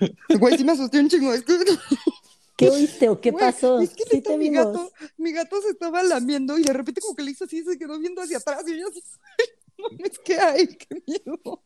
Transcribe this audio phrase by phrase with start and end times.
[0.38, 1.32] Güey, sí me asusté un chingo.
[1.32, 1.58] Es que,
[2.56, 3.80] ¿Qué oíste o qué güey, pasó?
[3.80, 4.66] Es que sí te mi vimos.
[4.66, 7.78] gato, mi gato se estaba lamiendo y de repente como que le hizo así se
[7.78, 9.02] quedó viendo hacia atrás y yo así,
[9.78, 10.68] no mames, ¿qué hay?
[10.68, 11.64] ¡Qué miedo!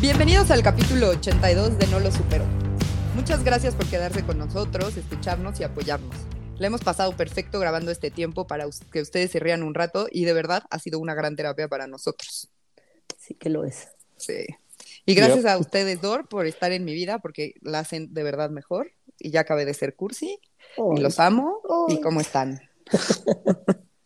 [0.00, 2.65] Bienvenidos al capítulo 82 de No lo supero.
[3.26, 6.14] Muchas gracias por quedarse con nosotros, escucharnos y apoyarnos.
[6.60, 10.26] Le hemos pasado perfecto grabando este tiempo para que ustedes se rían un rato y
[10.26, 12.48] de verdad ha sido una gran terapia para nosotros.
[13.18, 13.88] Sí que lo es.
[14.16, 14.46] Sí.
[15.06, 18.50] Y gracias a ustedes, Dor, por estar en mi vida porque la hacen de verdad
[18.50, 18.92] mejor.
[19.18, 20.38] Y ya acabé de ser cursi
[20.76, 21.62] y Ay, los amo.
[21.88, 22.60] ¿Y cómo están?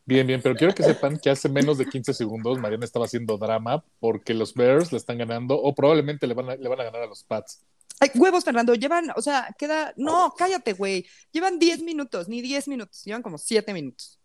[0.06, 3.36] Bien, bien, pero quiero que sepan que hace menos de 15 segundos Mariana estaba haciendo
[3.36, 6.84] drama porque los Bears le están ganando o probablemente le van a, le van a
[6.84, 7.60] ganar a los Pats.
[8.00, 9.92] Ay, huevos, Fernando, llevan, o sea, queda.
[9.96, 11.06] No, cállate, güey.
[11.32, 14.18] Llevan 10 minutos, ni 10 minutos, llevan como 7 minutos.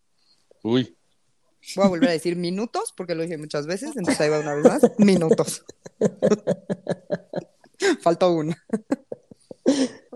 [0.62, 0.96] Uy,
[1.74, 4.54] Voy a volver a decir minutos porque lo dije muchas veces, entonces ahí va una
[4.54, 4.82] vez más.
[4.98, 5.64] Minutos.
[8.02, 8.56] Faltó una.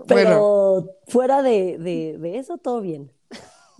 [0.07, 3.11] Pero fuera de, de, de eso, todo bien.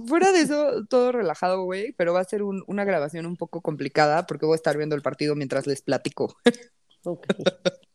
[0.07, 3.61] Fuera de eso, todo relajado, güey, pero va a ser un- una grabación un poco
[3.61, 6.35] complicada porque voy a estar viendo el partido mientras les platico.
[7.03, 7.25] Ok,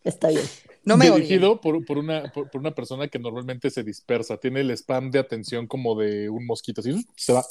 [0.04, 0.44] está bien.
[0.86, 4.60] No me dirigido por, por una, por, por una persona que normalmente se dispersa, tiene
[4.60, 7.44] el spam de atención como de un mosquito, así se va.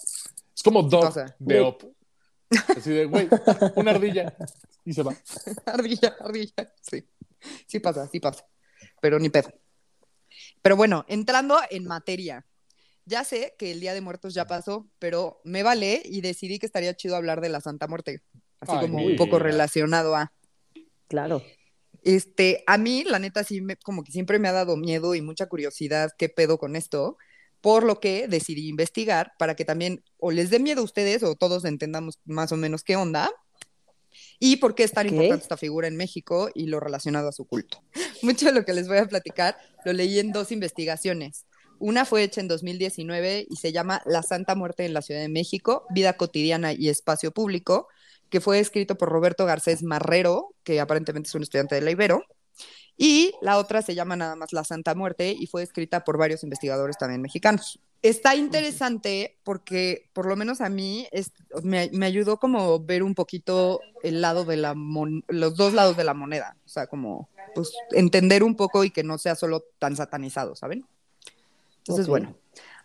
[0.56, 1.36] Es como Dog Pasa.
[1.38, 1.94] de Up.
[2.78, 3.28] Así de, güey,
[3.76, 4.34] una ardilla
[4.86, 5.14] y se va.
[5.66, 7.04] Ardilla, ardilla, sí.
[7.68, 8.48] Sí pasa, sí pasa.
[9.02, 9.52] Pero ni pedo.
[10.62, 12.46] Pero bueno, entrando en materia.
[13.04, 16.66] Ya sé que el Día de Muertos ya pasó, pero me vale y decidí que
[16.66, 18.22] estaría chido hablar de la Santa Muerte.
[18.62, 19.18] Así Ay, como un mira.
[19.18, 20.32] poco relacionado a.
[21.08, 21.44] Claro.
[22.06, 25.22] Este, a mí, la neta, sí, me, como que siempre me ha dado miedo y
[25.22, 27.18] mucha curiosidad qué pedo con esto,
[27.62, 31.34] por lo que decidí investigar para que también o les dé miedo a ustedes o
[31.34, 33.32] todos entendamos más o menos qué onda
[34.38, 37.46] y por qué es tan importante esta figura en México y lo relacionado a su
[37.46, 37.82] culto.
[38.22, 41.48] Mucho de lo que les voy a platicar lo leí en dos investigaciones.
[41.80, 45.30] Una fue hecha en 2019 y se llama La Santa Muerte en la Ciudad de
[45.30, 47.88] México, Vida Cotidiana y Espacio Público,
[48.30, 52.24] que fue escrito por Roberto Garcés Marrero, que aparentemente es un estudiante de la Ibero.
[52.98, 56.44] Y la otra se llama nada más La Santa Muerte y fue escrita por varios
[56.44, 57.80] investigadores también mexicanos.
[58.02, 61.32] Está interesante porque, por lo menos a mí, es-
[61.64, 65.98] me, me ayudó como ver un poquito el lado de la mon- los dos lados
[65.98, 66.56] de la moneda.
[66.66, 70.86] O sea, como pues entender un poco y que no sea solo tan satanizado, ¿saben?
[71.80, 72.10] Entonces, Ok.
[72.10, 72.36] bueno,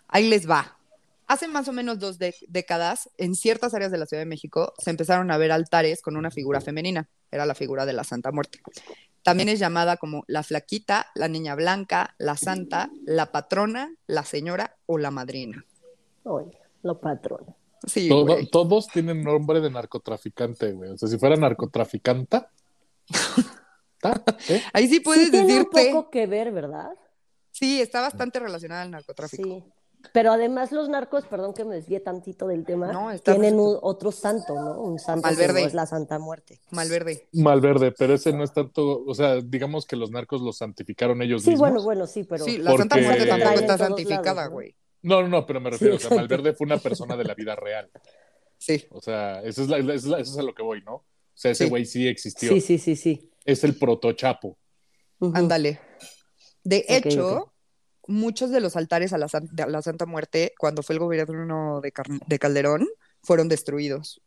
[0.08, 0.76] ahí les va.
[1.30, 4.72] Hace más o menos dos de- décadas, en ciertas áreas de la Ciudad de México,
[4.78, 7.08] se empezaron a ver altares con una figura femenina.
[7.30, 8.58] Era la figura de la Santa Muerte.
[9.22, 14.76] También es llamada como la flaquita, la niña blanca, la santa, la patrona, la señora
[14.86, 15.64] o la madrina.
[16.24, 17.54] Oye, lo patrón.
[17.86, 20.90] Sí, Todo- todos tienen nombre de narcotraficante, güey.
[20.90, 22.50] O sea, si fuera narcotraficanta.
[24.00, 24.22] ¿ta?
[24.48, 24.62] ¿Eh?
[24.72, 25.88] Ahí sí puedes sí tiene decirte.
[25.88, 26.90] un poco que ver, ¿verdad?
[27.52, 29.44] Sí, está bastante relacionada al narcotráfico.
[29.44, 29.64] Sí.
[30.12, 34.10] Pero además los narcos, perdón que me desvíe tantito del tema, No, tienen un, otro
[34.10, 34.80] santo, ¿no?
[34.80, 36.60] Un santo que no es la Santa Muerte.
[36.70, 37.28] Malverde.
[37.32, 39.04] Malverde, pero ese no es tanto.
[39.04, 41.68] O sea, digamos que los narcos los santificaron ellos Sí, mismos.
[41.68, 44.74] bueno, bueno, sí, pero sí, la porque- Santa Muerte tampoco está santificada, güey.
[45.02, 46.16] No, no, no, pero me refiero, o sea.
[46.16, 47.90] Malverde fue una persona de la vida real.
[48.58, 48.84] Sí.
[48.90, 50.94] O sea, eso es, la, eso es, la- eso es a lo que voy, ¿no?
[50.96, 51.70] O sea, ese Sí.
[51.70, 52.50] güey sí existió.
[52.50, 53.30] sí, sí, sí, sí.
[53.44, 54.58] Es el protochapo.
[55.34, 55.78] Ándale.
[56.64, 57.49] De hecho.
[58.10, 61.80] Muchos de los altares a la, San- a la Santa Muerte, cuando fue el gobierno
[61.80, 62.86] de, Car- de Calderón,
[63.22, 64.20] fueron destruidos.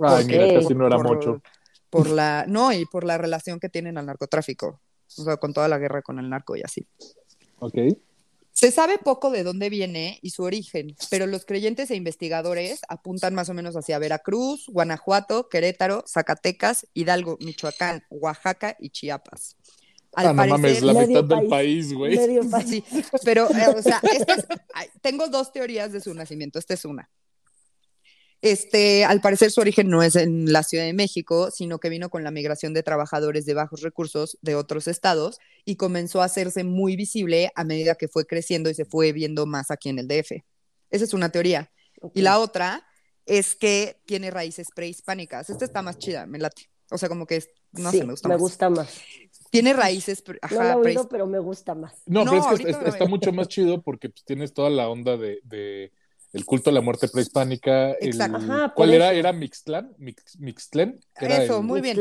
[0.00, 0.28] Ay, Ok.
[0.30, 1.42] mira, casi no era por, mucho.
[1.90, 4.80] Por la, no, y por la relación que tienen al narcotráfico.
[5.16, 6.86] O sea, con toda la guerra con el narco y así.
[7.60, 7.74] Ok.
[8.52, 13.34] Se sabe poco de dónde viene y su origen, pero los creyentes e investigadores apuntan
[13.34, 19.56] más o menos hacia Veracruz, Guanajuato, Querétaro, Zacatecas, Hidalgo, Michoacán, Oaxaca y Chiapas.
[20.16, 21.50] Al ah, no mames, la mitad del país.
[21.50, 22.16] país, güey.
[22.50, 22.66] País.
[22.68, 22.84] Sí,
[23.24, 24.46] pero, eh, o sea, es-
[25.02, 26.58] tengo dos teorías de su nacimiento.
[26.58, 27.10] Esta es una.
[28.42, 32.10] Este, al parecer su origen no es en la Ciudad de México, sino que vino
[32.10, 36.62] con la migración de trabajadores de bajos recursos de otros estados y comenzó a hacerse
[36.62, 40.08] muy visible a medida que fue creciendo y se fue viendo más aquí en el
[40.08, 40.44] DF.
[40.90, 41.70] Esa es una teoría.
[42.02, 42.12] Ok.
[42.16, 42.86] Y la otra
[43.24, 45.48] es que tiene raíces prehispánicas.
[45.48, 46.68] Esta está más chida, me late.
[46.90, 48.38] O sea, como que es, no Sí, sé, me gusta más.
[48.38, 48.88] gusta más.
[49.54, 51.94] Tiene raíces, No ajá, lo he prehis- oído, pero me gusta más.
[52.06, 54.68] No, No, pero es que está, me- está mucho más chido porque pues, tienes toda
[54.70, 55.92] la onda de, de
[56.32, 57.92] el culto a la muerte prehispánica.
[57.92, 58.38] el- Exacto.
[58.38, 59.10] Ajá, ¿Cuál era?
[59.12, 59.18] eso.
[59.20, 59.94] ¿Era Mixtlán?
[59.98, 60.98] Mix, ¿Mixtlén?
[61.20, 61.96] Era Eso, el- muy bien.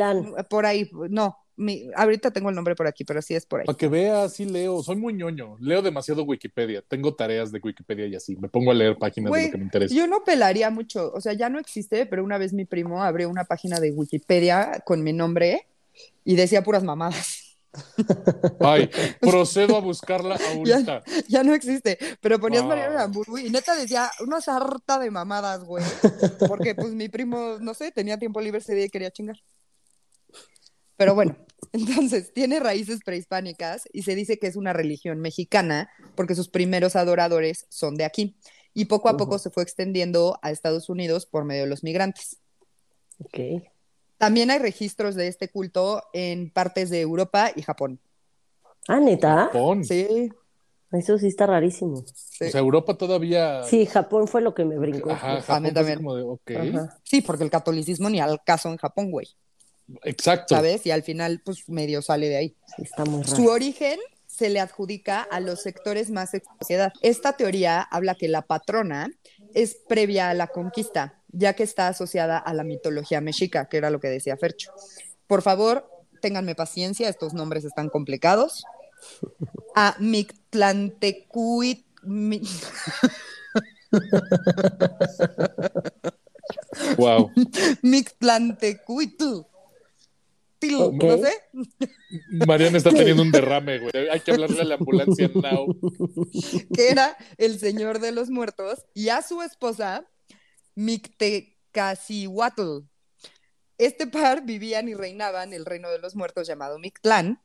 [0.50, 3.68] Por ahí, no, mi- ahorita tengo el nombre por aquí, pero sí es por ahí.
[3.68, 4.82] Para que veas, sí leo.
[4.82, 5.56] Soy muy ñoño.
[5.60, 6.82] Leo demasiado Wikipedia.
[6.82, 8.36] Tengo tareas de Wikipedia y así.
[8.38, 9.94] Me pongo a leer páginas de lo que me interesa.
[9.94, 13.30] Yo no pelaría mucho, o sea, ya no existe, pero una vez mi primo abrió
[13.30, 15.68] una página de Wikipedia con mi nombre
[16.26, 17.43] y decía puras mamadas.
[18.60, 18.90] Ay,
[19.22, 21.04] procedo a buscarla ahorita.
[21.28, 22.68] Ya no existe, pero ponías Ah.
[22.68, 25.84] Mariano Aramburu y neta decía una sarta de mamadas, güey.
[26.48, 29.38] Porque pues mi primo, no sé, tenía tiempo libre ese día y quería chingar.
[30.96, 31.36] Pero bueno,
[31.74, 36.96] entonces tiene raíces prehispánicas y se dice que es una religión mexicana porque sus primeros
[36.96, 38.38] adoradores son de aquí.
[38.75, 42.38] Y poco a poco se fue extendiendo a Estados Unidos por medio de los migrantes.
[43.20, 43.64] Ok.
[44.24, 48.00] También hay registros de este culto en partes de Europa y Japón.
[48.88, 49.46] Ah, neta.
[49.48, 49.84] Japón.
[49.84, 50.30] Sí,
[50.94, 52.06] Eso sí está rarísimo.
[52.14, 52.46] sí.
[52.46, 53.64] O sea, Europa todavía.
[53.64, 55.12] Sí, Japón fue lo que me brincó.
[55.12, 55.98] Ajá, Japón también.
[55.98, 56.58] como de.
[56.58, 56.98] Ajá.
[57.04, 59.28] Sí, porque el catolicismo ni al caso en Japón, güey.
[60.04, 60.56] Exacto.
[60.56, 60.86] ¿sabes?
[60.86, 62.56] Y al final, pues medio sale de ahí.
[62.78, 63.52] Sí, está muy Su raro.
[63.52, 66.31] origen se le adjudica a los sectores más
[66.62, 66.94] sociedad.
[67.02, 69.12] Esta teoría habla que la patrona
[69.54, 73.90] es previa a la conquista, ya que está asociada a la mitología mexica, que era
[73.90, 74.72] lo que decía Fercho.
[75.28, 75.90] Por favor,
[76.22, 78.64] ténganme paciencia, estos nombres están complicados.
[79.76, 81.86] A Mictlantecuit...
[82.04, 82.42] mi-
[86.98, 87.32] Wow.
[90.88, 91.04] Ok.
[91.04, 91.34] No sé.
[92.48, 93.92] Mariana está teniendo un derrame, güey.
[94.12, 95.68] Hay que hablarle a la ambulancia now.
[96.74, 100.06] que era el señor de los muertos, y a su esposa,
[100.75, 102.80] Mictecacihuatl.
[103.78, 107.42] Este par vivían y reinaban el reino de los muertos llamado Mictlán.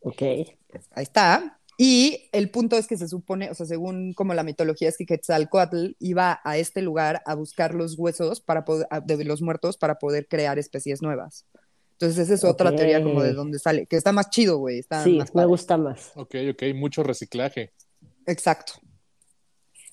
[0.00, 0.22] Ok.
[0.22, 0.56] Ahí
[1.02, 1.58] está.
[1.76, 5.06] Y el punto es que se supone, o sea, según como la mitología es que
[5.06, 9.78] Quetzalcoatl iba a este lugar a buscar los huesos para poder, a- de los muertos
[9.78, 11.46] para poder crear especies nuevas.
[11.92, 15.04] Entonces esa es otra teoría como de dónde sale, que está más chido, güey, está
[15.04, 16.12] Sí, más me gusta más.
[16.16, 17.72] Ok, ok, mucho reciclaje.
[18.26, 18.74] Exacto.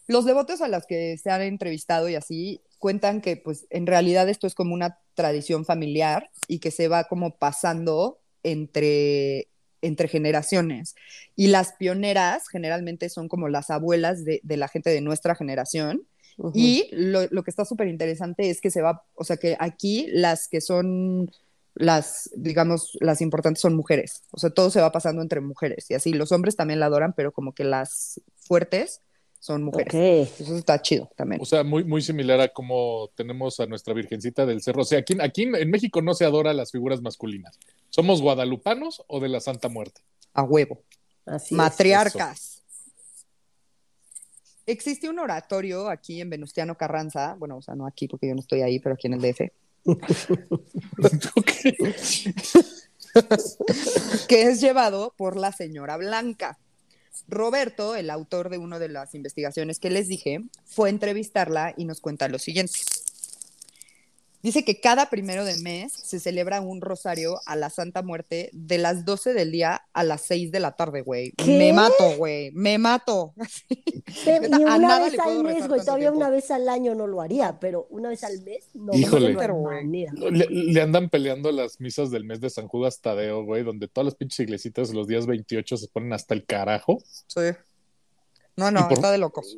[0.07, 4.29] Los devotos a los que se han entrevistado y así cuentan que pues en realidad
[4.29, 9.47] esto es como una tradición familiar y que se va como pasando entre,
[9.81, 10.95] entre generaciones.
[11.35, 16.07] Y las pioneras generalmente son como las abuelas de, de la gente de nuestra generación.
[16.53, 20.05] Y lo, lo que está súper interesante es que se va, o sea que aquí
[20.11, 21.31] las que son
[21.73, 24.23] las, digamos, las importantes son mujeres.
[24.31, 25.89] O sea, todo se va pasando entre mujeres.
[25.89, 29.01] Y así, los hombres también la adoran, pero como que las fuertes
[29.39, 30.41] son mujeres.
[30.41, 31.41] Eso está chido también.
[31.41, 34.81] O sea, muy, muy similar a como tenemos a nuestra Virgencita del Cerro.
[34.81, 37.59] O sea, aquí, aquí en México no se adora a las figuras masculinas.
[37.89, 40.01] ¿Somos guadalupanos o de la Santa Muerte?
[40.33, 40.83] A huevo.
[41.25, 41.57] Así es.
[41.57, 42.63] Matriarcas.
[44.65, 48.41] Existe un oratorio aquí en Venustiano Carranza, bueno, o sea, no aquí porque yo no
[48.41, 49.41] estoy ahí, pero aquí en el DF,
[54.27, 56.59] que es llevado por la señora Blanca.
[57.27, 61.85] Roberto, el autor de una de las investigaciones que les dije, fue a entrevistarla y
[61.85, 62.79] nos cuenta lo siguiente.
[64.43, 68.77] Dice que cada primero de mes se celebra un rosario a la Santa Muerte de
[68.77, 71.33] las 12 del día a las 6 de la tarde, güey.
[71.45, 72.51] Me mato, güey.
[72.51, 73.33] Me mato.
[74.25, 75.81] Pero ni a una vez al mes, güey.
[75.81, 76.17] Todavía tiempo.
[76.19, 78.93] una vez al año no lo haría, pero una vez al mes, no.
[78.93, 79.33] Híjole.
[79.33, 80.29] no.
[80.29, 84.05] Le, le andan peleando las misas del mes de San Judas Tadeo, güey, donde todas
[84.05, 86.99] las pinches iglesitas los días 28 se ponen hasta el carajo.
[87.27, 87.41] Sí.
[88.55, 89.57] No, no, por- está de locos.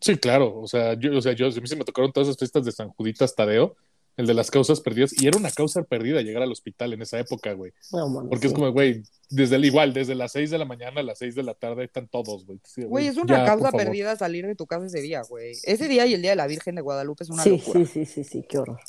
[0.00, 0.58] Sí, claro.
[0.60, 2.72] O sea, yo, o sea, yo, a mí se me tocaron todas esas fiestas de
[2.72, 3.76] San Juditas Tadeo,
[4.16, 7.18] el de las causas perdidas, y era una causa perdida llegar al hospital en esa
[7.18, 7.72] época, güey.
[7.92, 11.04] No, Porque es como, güey, desde el igual, desde las 6 de la mañana a
[11.04, 12.58] las 6 de la tarde están todos, güey.
[12.64, 15.56] Sí, Güey, es una ya, causa perdida salir de tu casa ese día, güey.
[15.64, 17.80] Ese día y el día de la Virgen de Guadalupe es una Sí, locura.
[17.86, 18.80] sí, sí, sí, sí, qué horror.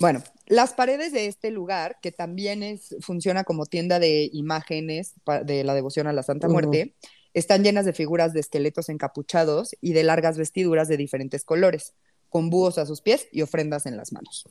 [0.00, 5.12] Bueno, las paredes de este lugar, que también es, funciona como tienda de imágenes
[5.44, 6.48] de la devoción a la Santa.
[6.48, 6.94] Muerte,
[7.34, 11.94] están llenas de figuras de esqueletos encapuchados y de largas vestiduras de diferentes colores,
[12.32, 14.48] con búhos a sus pies y ofrendas en las manos.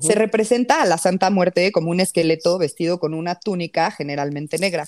[0.00, 4.86] Se representa a la Santa Muerte como un esqueleto vestido con una túnica generalmente negra.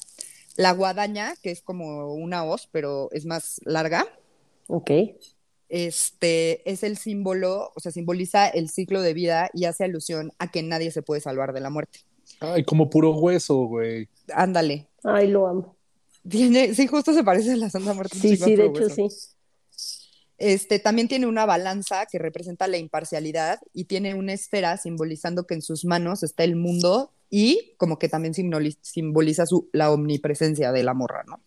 [0.57, 4.07] La guadaña, que es como una hoz, pero es más larga,
[4.69, 4.91] Ok.
[5.69, 10.51] este es el símbolo, o sea, simboliza el ciclo de vida y hace alusión a
[10.51, 12.01] que nadie se puede salvar de la muerte.
[12.41, 14.09] Ay, como puro hueso, güey.
[14.35, 14.89] Ándale.
[15.05, 15.77] Ay, lo amo.
[16.29, 18.17] Tiene, sí, justo se parece a la Santa Muerte.
[18.19, 19.09] Sí, sí, de hecho, hueso.
[19.09, 19.09] sí.
[20.45, 25.55] Este, también tiene una balanza que representa la imparcialidad y tiene una esfera simbolizando que
[25.55, 30.73] en sus manos está el mundo y como que también simboli- simboliza su, la omnipresencia
[30.73, 31.39] de la morra, ¿no?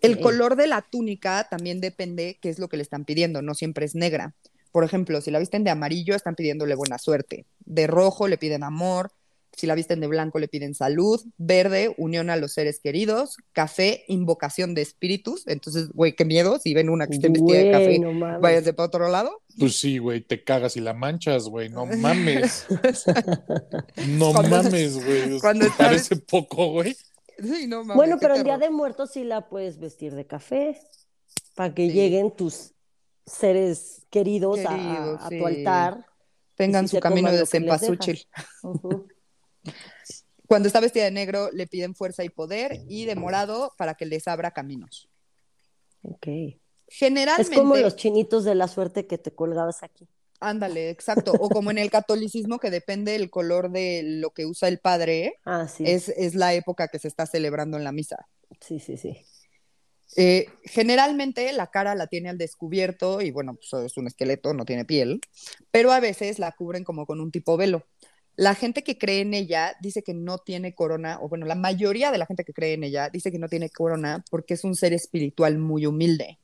[0.00, 3.54] El color de la túnica también depende qué es lo que le están pidiendo, no
[3.54, 4.32] siempre es negra.
[4.72, 7.44] Por ejemplo, si la visten de amarillo, están pidiéndole buena suerte.
[7.66, 9.10] De rojo le piden amor.
[9.56, 14.04] Si la visten de blanco le piden salud, verde, unión a los seres queridos, café,
[14.06, 15.46] invocación de espíritus.
[15.48, 18.86] Entonces, güey, qué miedo, si ven una que esté vestida de café, no váyanse para
[18.88, 19.42] otro lado.
[19.58, 21.68] Pues sí, güey, te cagas y la manchas, güey.
[21.70, 22.66] No mames.
[24.08, 25.40] No Cuando- mames, güey.
[25.40, 26.94] cuando ¿Te estás- parece poco, güey?
[27.38, 30.78] Sí, no mames, Bueno, pero en Día de Muertos sí la puedes vestir de café
[31.54, 31.92] para que Sí.
[31.94, 32.72] lleguen tus
[33.24, 35.38] seres queridos, a- a- Queridos, a, sí.
[35.38, 36.06] tu altar.
[36.54, 38.26] Tengan su camino de cempasúchil.
[38.62, 39.06] Ujú.
[40.46, 44.06] Cuando está vestida de negro le piden fuerza y poder y de morado para que
[44.06, 45.08] les abra caminos.
[46.02, 46.26] Ok.
[46.88, 50.06] Generalmente, Es como los chinitos de la suerte que te colgabas aquí.
[50.38, 54.68] ándale, exacto, o como en el catolicismo que depende del color de lo que usa
[54.68, 55.82] el padre, Ah, sí.
[55.86, 58.28] es, es la época que se está celebrando en la misa.
[58.60, 59.16] Sí, sí, sí.
[60.16, 64.64] Eh, generalmente la cara la tiene al descubierto y bueno, pues es un esqueleto, no
[64.64, 65.20] tiene piel,
[65.72, 67.84] pero a veces la cubren como con un tipo velo.
[68.36, 72.10] La gente que cree en ella dice que no tiene corona, o bueno, la mayoría
[72.12, 74.74] de la gente que cree en ella dice que no tiene corona porque es un
[74.76, 76.38] ser espiritual muy humilde.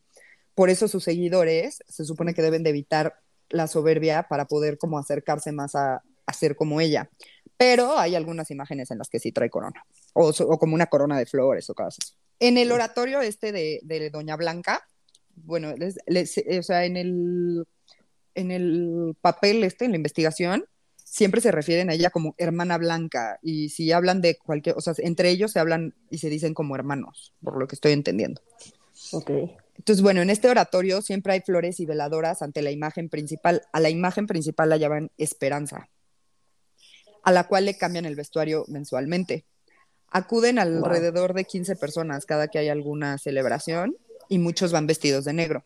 [0.55, 3.17] Por eso sus seguidores se supone que deben de evitar
[3.51, 7.11] la soberbia para poder como acercarse más a, a ser como ella.
[7.59, 9.85] Pero hay algunas imágenes en las que sí trae corona,
[10.15, 12.15] o, como una corona de flores o cosas así.
[12.41, 14.83] En el oratorio este de, de Doña Blanca,
[15.37, 17.67] bueno, les- les- eh, o sea, en el,
[18.35, 20.65] en el papel este, en la investigación,
[21.13, 24.95] siempre se refieren a ella como hermana blanca, y si hablan de cualquier, o sea,
[24.97, 28.41] entre ellos se hablan y se dicen como hermanos, por lo que estoy entendiendo.
[29.13, 29.31] Ok.
[29.77, 33.61] Entonces, bueno, en este oratorio siempre hay flores y veladoras ante la imagen principal.
[33.75, 35.91] A la imagen principal la llaman Esperanza,
[37.23, 39.45] a la cual le cambian el vestuario mensualmente.
[40.09, 43.99] Acuden alrededor de 15 personas cada que hay alguna celebración
[44.31, 45.63] y muchos van vestidos de negro.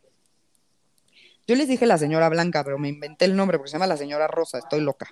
[1.46, 3.96] Yo les dije la señora Blanca, pero me inventé el nombre porque se llama la
[3.96, 5.08] señora Rosa, estoy loca.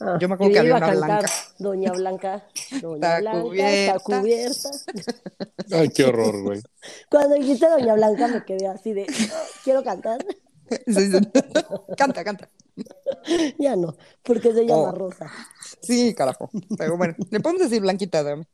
[0.00, 1.32] Ah, Yo me acuerdo que había una cantar blanca.
[1.58, 2.46] Doña Blanca,
[2.80, 4.70] Doña Está Blanca, está cubierta.
[5.72, 6.62] Ay, qué horror, güey.
[7.10, 9.06] Cuando dijiste Doña Blanca me quedé así de,
[9.64, 10.24] quiero cantar.
[10.86, 11.18] Sí, sí.
[11.98, 12.48] canta, canta.
[13.58, 14.92] Ya no, porque se llama Oh.
[14.92, 15.30] Rosa.
[15.82, 16.48] Sí, carajo.
[16.78, 18.46] Pero bueno, le podemos decir Blanquita, dame.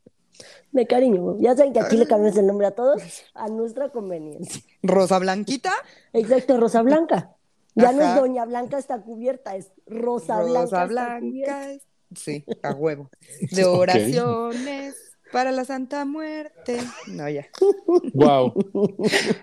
[0.73, 1.37] De cariño.
[1.39, 3.01] Ya saben que aquí le cambiamos el nombre a todos
[3.35, 4.61] a nuestra conveniencia.
[4.83, 5.73] Rosa Blanquita.
[6.13, 7.37] Exacto, Rosa Blanca.
[7.75, 8.15] Ya no es.
[8.17, 10.61] Doña Blanca está cubierta, es Rosa, Blanca.
[10.63, 11.65] Rosa está cubierta.
[11.67, 11.85] Blanca.
[12.17, 13.11] Sí, a huevo.
[13.53, 14.97] De oraciones
[15.31, 16.79] para la Santa Muerte.
[17.09, 17.47] No, ya.
[18.15, 18.55] Wow.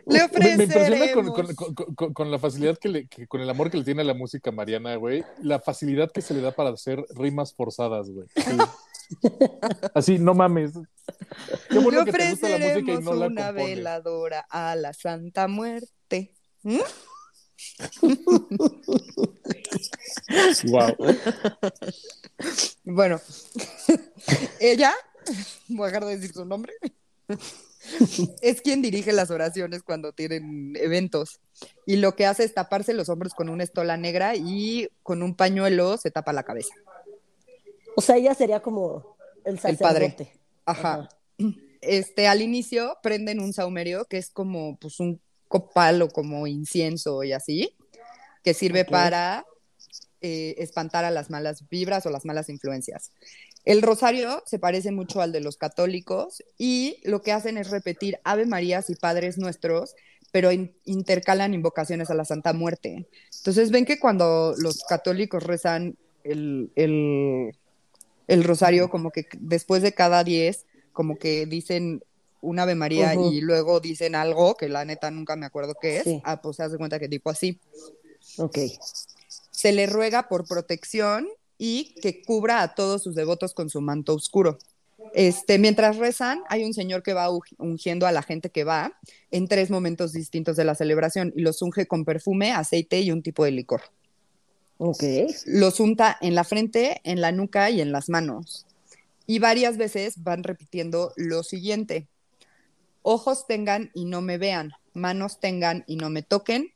[0.08, 1.56] Le Me, me impresiona con, ofreceremos.
[1.56, 4.02] con- con- con- con la facilidad que, le, que- con el amor que le tiene
[4.02, 8.10] a la música Mariana, güey, la facilidad que se le da para hacer rimas forzadas,
[8.10, 8.28] güey.
[8.36, 8.58] Sí.
[9.94, 10.72] Así, no mames.
[11.70, 14.76] Qué Le bueno que te gusta la música y ofreceremos no la una veladora a
[14.76, 16.34] la Santa Muerte.
[16.64, 16.80] ¿Mm?
[20.66, 20.96] Wow.
[22.84, 23.22] Bueno,
[24.60, 24.94] ella,
[25.68, 26.74] voy a dejar de decir su nombre,
[28.42, 31.40] es quien dirige las oraciones cuando tienen eventos.
[31.86, 35.36] Y lo que hace es taparse los hombros con una estola negra y con un
[35.36, 36.74] pañuelo se tapa la cabeza.
[37.96, 40.10] O sea, ella sería como el El padre.
[40.10, 40.40] sacerdote.
[40.66, 41.10] Ajá.
[41.82, 47.24] Este, al inicio prenden un saumerio que es como pues un copal o como incienso
[47.24, 47.76] y así,
[48.44, 49.46] que sirve para
[50.22, 53.12] eh, espantar a las malas vibras o las malas influencias.
[53.64, 58.20] El rosario se parece mucho al de los católicos y lo que hacen es repetir
[58.24, 59.96] Ave Marías y Padres Nuestros,
[60.32, 63.08] pero in- intercalan invocaciones a la Santa Muerte.
[63.38, 67.56] Entonces ven que cuando los católicos rezan el, el-
[68.28, 72.04] el rosario, como que después de cada diez, como que dicen
[72.46, 76.04] un Ave María y luego dicen algo que la neta nunca me acuerdo qué es.
[76.04, 76.22] Sí.
[76.24, 77.60] Ah, pues se hace cuenta que tipo así
[78.38, 78.58] Ok.
[79.52, 84.14] se le ruega por protección y que cubra a todos sus devotos con su manto
[84.14, 84.58] oscuro.
[85.14, 88.98] Este, mientras rezan, hay un señor que va ungiendo a la gente que va
[89.32, 93.22] en tres momentos distintos de la celebración y los unge con perfume, aceite y un
[93.22, 93.82] tipo de licor.
[94.78, 95.04] Ok.
[95.46, 98.66] Los unta en la frente, en la nuca y en las manos.
[99.28, 102.08] Y varias veces van repitiendo lo siguiente.
[103.08, 106.74] Ojos tengan y no me vean, manos tengan y no me toquen,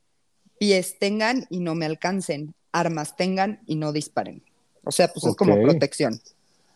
[0.60, 4.40] pies tengan y no me alcancen, armas tengan y no disparen.
[4.84, 6.20] O sea, pues es como protección.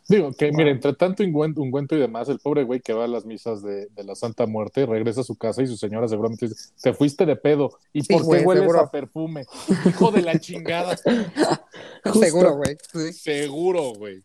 [0.09, 3.09] Digo, que mira, entre tanto ungüento, ungüento y demás, el pobre güey que va a
[3.09, 6.49] las misas de, de la Santa Muerte regresa a su casa y su señora seguramente
[6.49, 7.79] dice, te fuiste de pedo.
[7.93, 8.81] ¿Y Sí, por qué güey, hueles seguro.
[8.81, 9.47] a perfume?
[9.87, 10.97] Hijo de la chingada.
[10.97, 12.21] Justo.
[12.21, 12.77] Seguro, güey.
[12.93, 13.13] Sí.
[13.15, 14.23] Seguro, güey.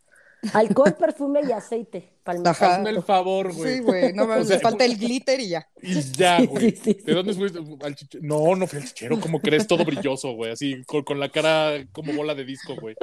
[0.52, 2.18] Alcohol, perfume y aceite.
[2.44, 2.76] Ajá.
[2.76, 3.76] Hazme el favor, güey.
[3.76, 4.12] Sí, güey.
[4.12, 5.68] No mames, O sea, le falta el glitter y ya.
[5.82, 6.70] Y ya, güey.
[6.70, 7.04] Sí, sí, sí.
[7.04, 7.58] ¿De dónde fuiste?
[7.58, 9.66] Al No, no fui al chichero, ¿cómo crees?
[9.66, 10.52] Todo brilloso, güey.
[10.52, 12.96] Así, con, con la cara como bola de disco, güey.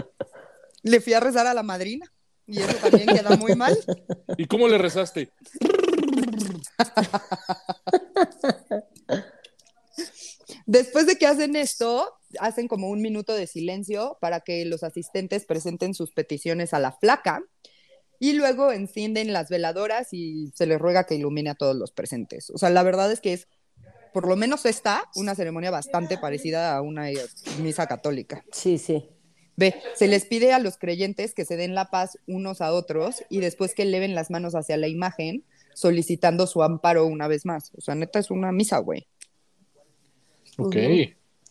[0.84, 2.12] Le fui a rezar a la madrina.
[2.46, 3.77] Y eso también queda muy mal.
[4.38, 5.32] ¿Y cómo le rezaste?
[10.65, 15.46] Después de que hacen esto, hacen como un minuto de silencio para que los asistentes
[15.46, 17.43] presenten sus peticiones a la flaca
[18.19, 22.50] y luego encienden las veladoras y se les ruega que ilumine a todos los presentes.
[22.50, 23.48] O sea, la verdad es que es,
[24.13, 27.07] por lo menos esta, una ceremonia bastante parecida a una
[27.62, 28.43] misa católica.
[28.51, 29.10] Sí, sí.
[29.55, 33.24] Ve, se les pide a los creyentes que se den la paz unos a otros
[33.29, 35.43] y después que eleven las manos hacia la imagen,
[35.74, 37.72] solicitando su amparo una vez más.
[37.75, 39.07] O sea, neta es una misa, güey.
[40.57, 40.75] Ok.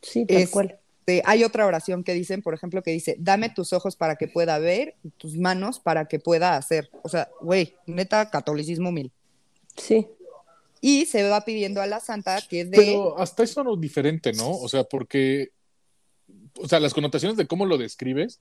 [0.07, 0.79] Sí, tal Es- cual.
[1.07, 4.27] Este, hay otra oración que dicen, por ejemplo, que dice, dame tus ojos para que
[4.27, 6.91] pueda ver, y tus manos para que pueda hacer.
[7.03, 9.13] O sea, güey, neta, catolicismo mil.
[9.77, 10.09] Sí.
[10.81, 12.77] Y se va pidiendo a la santa que dé...
[12.77, 14.51] Pero hasta eso no es diferente, ¿no?
[14.51, 15.51] O sea, porque,
[16.59, 18.41] o sea, las connotaciones de cómo lo describes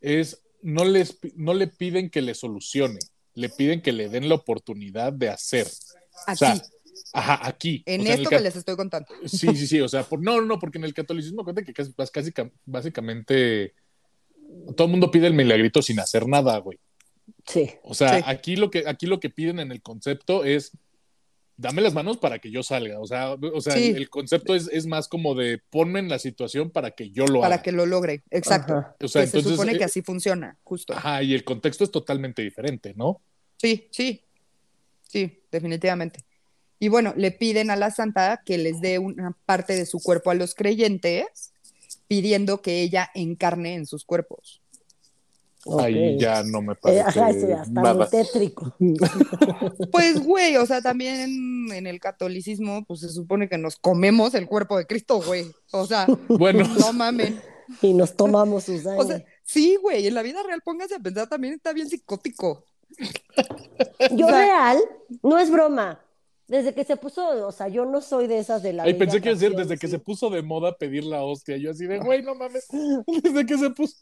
[0.00, 3.00] es, no, les, no le piden que le solucione,
[3.34, 5.66] le piden que le den la oportunidad de hacer.
[6.28, 6.62] aquí, sea,
[7.14, 7.82] Ajá, aquí.
[7.86, 9.08] en O sea, el esto que les estoy contando.
[9.24, 11.72] Sí, sí, sí, o sea, por- no, no, no, porque en el catolicismo cuenta que
[11.72, 13.74] casi, casi, cam- básicamente
[14.76, 16.78] todo el mundo pide el milagrito sin hacer nada, güey.
[17.46, 17.70] Sí.
[17.84, 18.24] O sea, Sí.
[18.26, 20.72] aquí, lo que, aquí lo que piden en el concepto es
[21.56, 22.98] dame las manos para que yo salga.
[23.00, 23.90] O sea, o sea Sí.
[23.96, 27.40] el, concepto es, es más como de ponme en la situación para que yo lo
[27.42, 27.62] Para haga.
[27.62, 28.72] que lo logre, exacto.
[28.74, 28.96] Ajá.
[29.00, 30.92] O sea, que se entonces, supone eh, que así funciona, justo.
[30.94, 33.20] Ajá, y el contexto es totalmente diferente, ¿no?
[33.56, 34.20] Sí, sí,
[35.08, 36.20] sí, definitivamente.
[36.78, 40.30] Y bueno, le piden a la santa que les dé una parte de su cuerpo
[40.30, 41.52] a los creyentes,
[42.08, 44.60] pidiendo que ella encarne en sus cuerpos.
[45.80, 46.20] Ahí Ok.
[46.20, 48.06] ya no me Eh, parece ajá, eso ya está nada.
[48.10, 48.74] tétrico.
[49.90, 54.46] Pues, güey, o sea, también en el catolicismo, pues se supone que nos comemos el
[54.46, 55.46] cuerpo de Cristo, güey.
[55.72, 57.40] O sea, Bueno, no mamen.
[57.80, 59.00] Y nos tomamos su sangre.
[59.02, 62.66] O sea, sí, güey, en la vida real, póngase a pensar, también está bien psicótico.
[64.12, 64.78] Yo o sea- real,
[65.22, 65.98] no es broma.
[66.46, 68.84] Desde que se puso, o sea, yo no soy de esas de la.
[68.84, 71.56] de pensé que iba a decir, desde que se puso de moda pedir la hostia,
[71.56, 72.66] yo así de, güey, no mames,
[73.22, 73.96] desde que se puso.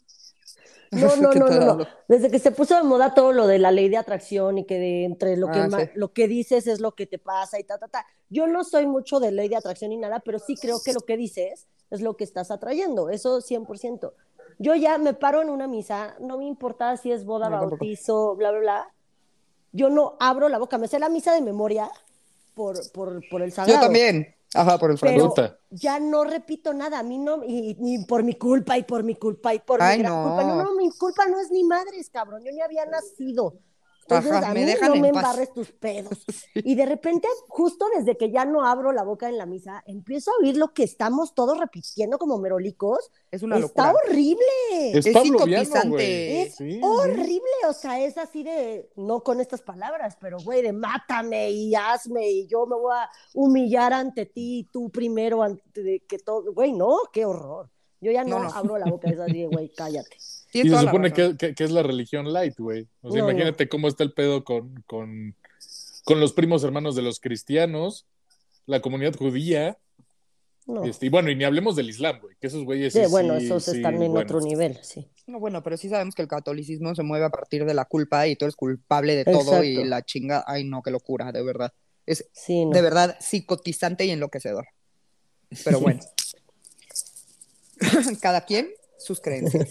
[0.91, 1.87] No, no, ¿Qué no, no?
[2.07, 4.77] Desde que se puso de moda todo lo de la ley de atracción y que
[4.77, 5.89] de entre lo que Ah, sí.
[5.95, 8.05] lo que dices es lo que te pasa y ta, ta, ta.
[8.29, 10.99] Yo no soy mucho de ley de atracción ni nada, pero sí creo que lo
[11.01, 14.13] que dices es lo que estás atrayendo, eso 100%.
[14.59, 17.77] Yo ya me paro en una misa, no me importa si es boda, No, tampoco.
[17.77, 18.93] bautizo, bla, bla, bla.
[19.71, 21.89] Yo no abro la boca, me sé la misa de memoria
[22.53, 23.81] por, por, por el Yo sagrado.
[23.81, 24.35] también.
[24.55, 25.33] Ajá, por el Pero
[25.71, 29.15] ya no repito nada, a mí no, y, y por mi culpa, y por mi
[29.15, 30.23] culpa, y por Ay, mi gran no.
[30.23, 30.43] culpa.
[30.43, 33.59] No, no, mi culpa no es ni madres, cabrón, yo ni había nacido.
[34.03, 35.23] Entonces, Ajá, a me mí dejan no en me paz.
[35.23, 36.25] embarres tus pedos.
[36.55, 40.31] Y de repente, justo desde que ya no abro la boca en la misa, empiezo
[40.31, 43.11] a oír lo que estamos todos repitiendo como merolicos.
[43.31, 44.03] Es una Está locura.
[44.07, 44.43] horrible.
[44.93, 45.87] Es, Es psicotizante.
[45.89, 46.41] güey.
[46.41, 46.79] Es Sí, sí.
[46.83, 51.73] horrible, o sea, es así de, no con estas palabras, pero güey, de mátame y
[51.75, 56.19] hazme y yo me voy a humillar ante ti y tú primero ante de que
[56.19, 57.69] todo, güey, no, qué horror.
[58.01, 58.53] Yo ya no, No, no.
[58.53, 60.17] abro la boca, es así de, güey, cállate.
[60.53, 62.87] Tienes Y se supone que, que- que es la religión light, güey.
[63.01, 65.35] O sea, No, imagínate cómo está el pedo con, con,
[66.05, 68.05] con los primos hermanos de los cristianos,
[68.67, 69.77] la comunidad judía,
[70.67, 70.85] No.
[70.85, 73.33] este, y bueno, y ni hablemos del Islam, güey, que esos güeyes sí, Sí, bueno,
[73.35, 74.19] esos sí, están en bueno.
[74.19, 75.09] otro nivel, sí.
[75.27, 78.27] No, bueno, pero sí sabemos que el catolicismo se mueve a partir de la culpa
[78.27, 80.43] y tú eres culpable de todo y la chinga.
[80.47, 81.73] Ay, no, qué locura, de verdad.
[82.05, 82.71] Es Sí, no.
[82.71, 84.67] de verdad psicotizante y enloquecedor.
[85.63, 86.01] Pero bueno.
[88.21, 88.69] Cada quien
[89.03, 89.69] sus creencias.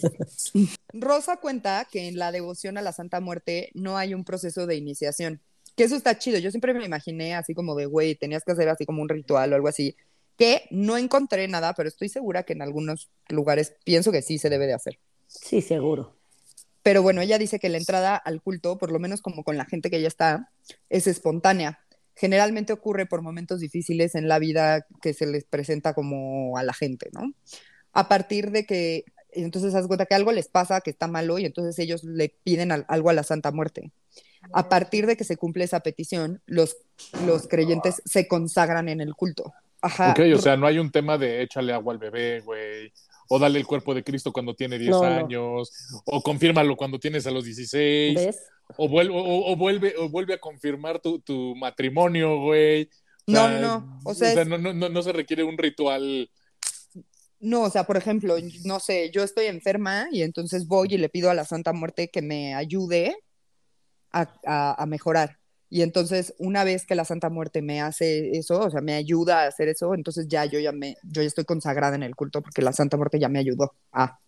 [0.93, 4.75] Rosa cuenta que en la devoción a la Santa Muerte no hay un proceso de
[4.75, 5.41] iniciación.
[5.75, 6.37] Que eso está chido.
[6.39, 9.51] Yo siempre me imaginé así como de, güey, tenías que hacer así como un ritual
[9.51, 9.95] o algo así.
[10.37, 14.49] Que no encontré nada, pero estoy segura que en algunos lugares pienso que sí se
[14.49, 14.99] debe de hacer.
[15.27, 16.15] Sí, seguro.
[16.83, 19.65] Pero bueno, ella dice que la entrada al culto, por lo menos como con la
[19.65, 20.51] gente que ya está,
[20.89, 21.79] es espontánea.
[22.15, 26.73] Generalmente ocurre por momentos difíciles en la vida que se les presenta como a la
[26.73, 27.33] gente, ¿no?
[27.93, 31.45] A partir de que, entonces haz cuenta que algo les pasa que está malo y
[31.45, 33.91] entonces ellos le piden al- algo a la Santa Muerte.
[34.51, 36.75] A partir de que se cumple esa petición, los,
[37.25, 39.53] los creyentes se consagran en el culto.
[39.81, 40.11] Ajá.
[40.11, 42.91] Ok, o sea, no hay un tema de échale agua al bebé, güey.
[43.29, 45.05] O dale el cuerpo de Cristo cuando tiene 10 No, no.
[45.25, 45.71] años.
[46.05, 48.15] O confírmalo cuando tienes a los 16.
[48.15, 48.39] ¿Ves?
[48.77, 52.89] O vuelve, o, o vuelve, o vuelve a confirmar tu, tu matrimonio, güey.
[53.27, 56.29] O No, sea, no, o sea, es- no, no, no, no se requiere un ritual.
[57.43, 61.09] No, o sea, por ejemplo, no sé, yo estoy enferma y entonces voy y le
[61.09, 63.17] pido a la Santa Muerte que me ayude
[64.11, 65.37] a, a- a mejorar.
[65.69, 69.43] Y entonces, una vez que la Santa Muerte me hace eso, o sea, me ayuda
[69.43, 72.41] a hacer eso, entonces ya yo ya me, yo ya estoy consagrada en el culto
[72.41, 73.73] porque la Santa Muerte ya me ayudó.
[73.91, 74.19] Ah,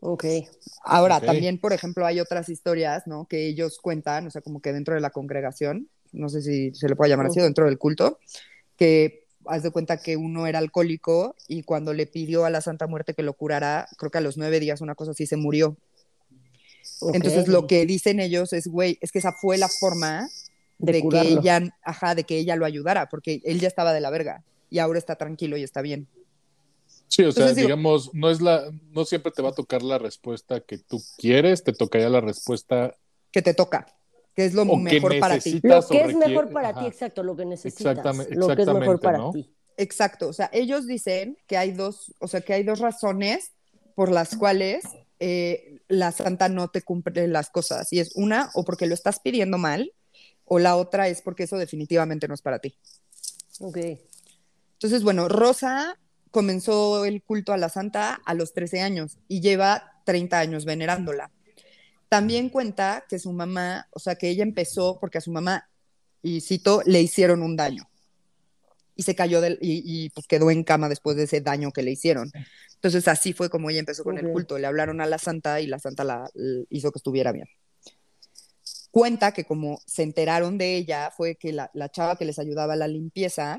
[0.00, 0.24] Ok.
[0.84, 3.26] Ahora, también, por ejemplo, hay otras historias, ¿no?
[3.26, 6.88] Que ellos cuentan, o sea, como que dentro de la congregación, no sé si se
[6.88, 8.18] le puede llamar así, dentro del culto,
[8.76, 12.86] que haz de cuenta que uno era alcohólico y cuando le pidió a la Santa
[12.86, 15.76] Muerte que lo curara, creo que a los nueve días, una cosa así, se murió.
[17.12, 20.28] Entonces, lo que dicen ellos es, güey, es que esa fue la forma
[20.78, 24.00] De de, que ella, ajá, de que ella lo ayudara, porque él ya estaba de
[24.00, 26.06] la verga y ahora está tranquilo y está bien.
[27.08, 29.98] Sí, o sea, digo- digamos, no es la, no siempre te va a tocar la
[29.98, 32.96] respuesta que tú quieres, te tocaría la respuesta
[33.32, 33.86] Que te toca,
[34.34, 35.60] que es lo o mejor para ti.
[35.62, 36.80] Lo que es mejor para Ajá.
[36.80, 37.98] ti, exacto, lo que necesitas.
[37.98, 39.32] Exactamente- lo que es mejor exactamente, para ¿no?
[39.32, 39.54] ti.
[39.76, 43.52] Exacto, o sea, ellos dicen que hay dos, o sea, que hay dos razones
[43.94, 44.84] por las cuales
[45.18, 47.92] eh, la santa no te cumple las cosas.
[47.92, 49.92] Y es una, o porque lo estás pidiendo mal,
[50.44, 52.76] o la otra es porque eso definitivamente no es para ti.
[53.60, 53.78] Ok.
[54.74, 55.98] Entonces, bueno, Rosa
[56.30, 61.30] comenzó el culto a la santa a los 13 años y lleva 30 años venerándola.
[62.12, 65.70] También cuenta que su mamá, o sea, que ella empezó porque a su mamá,
[66.20, 67.88] y cito, le hicieron un daño.
[68.94, 71.82] Y se cayó del, y, y, pues quedó en cama después de ese daño que
[71.82, 72.30] le hicieron.
[72.74, 74.58] Entonces así fue como ella empezó con el culto.
[74.58, 76.28] Le hablaron a la santa y la santa la,
[76.68, 77.48] hizo que estuviera bien.
[78.90, 82.74] Cuenta que como se enteraron de ella fue que la, la chava que les ayudaba
[82.74, 83.58] a la limpieza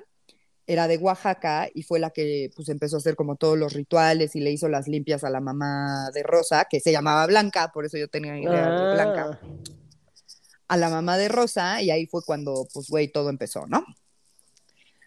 [0.68, 4.36] era de Oaxaca y fue la que pues empezó a hacer como todos los rituales
[4.36, 7.86] y le hizo las limpias a la mamá de Rosa, que se llamaba Blanca, por
[7.86, 9.40] eso yo tenía idea de Blanca Ah,
[10.68, 13.86] a la mamá de Rosa y ahí fue cuando, pues, güey, todo empezó, ¿no?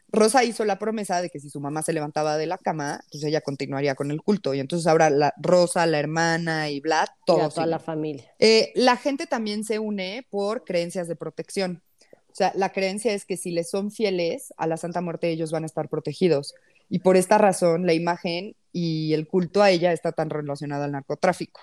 [0.09, 3.25] Rosa hizo la promesa de que si su mamá se levantaba de la cama, pues
[3.25, 4.55] ella continuaría con el culto.
[4.55, 7.55] Y entonces ahora la Rosa, la hermana y Vlad, todos.
[7.55, 8.33] toda la familia.
[8.39, 11.83] Eh, la gente también se une por creencias de protección.
[12.37, 15.53] O sea, la creencia es que si les son fieles a la Santa Muerte, ellos
[15.53, 16.55] van a estar protegidos.
[16.91, 20.93] Y por esta razón, la imagen y el culto a ella está tan relacionado al
[20.93, 21.63] narcotráfico.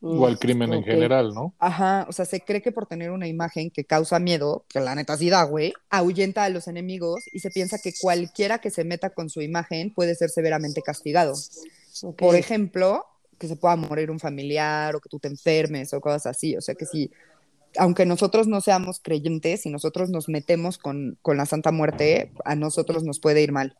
[0.00, 1.54] O al crimen en general, ¿no?
[1.58, 4.94] Ajá, o sea, se cree que por tener una imagen que causa miedo, que la
[4.94, 8.84] neta sí da, güey, ahuyenta a los enemigos y se piensa que cualquiera que se
[8.84, 11.34] meta con su imagen puede ser severamente castigado.
[12.16, 13.04] Por ejemplo,
[13.38, 16.56] que se pueda morir un familiar o que tú te enfermes o cosas así.
[16.56, 17.10] O sea, que si,
[17.78, 22.54] aunque nosotros no seamos creyentes, si nosotros nos metemos con, con la Santa Muerte, a
[22.54, 23.76] nosotros nos puede ir mal.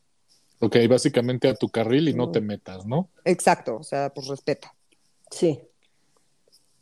[0.60, 3.08] Ok, básicamente a tu carril y no te metas, ¿no?
[3.24, 4.74] Exacto, o sea, pues respeta.
[5.30, 5.60] Sí.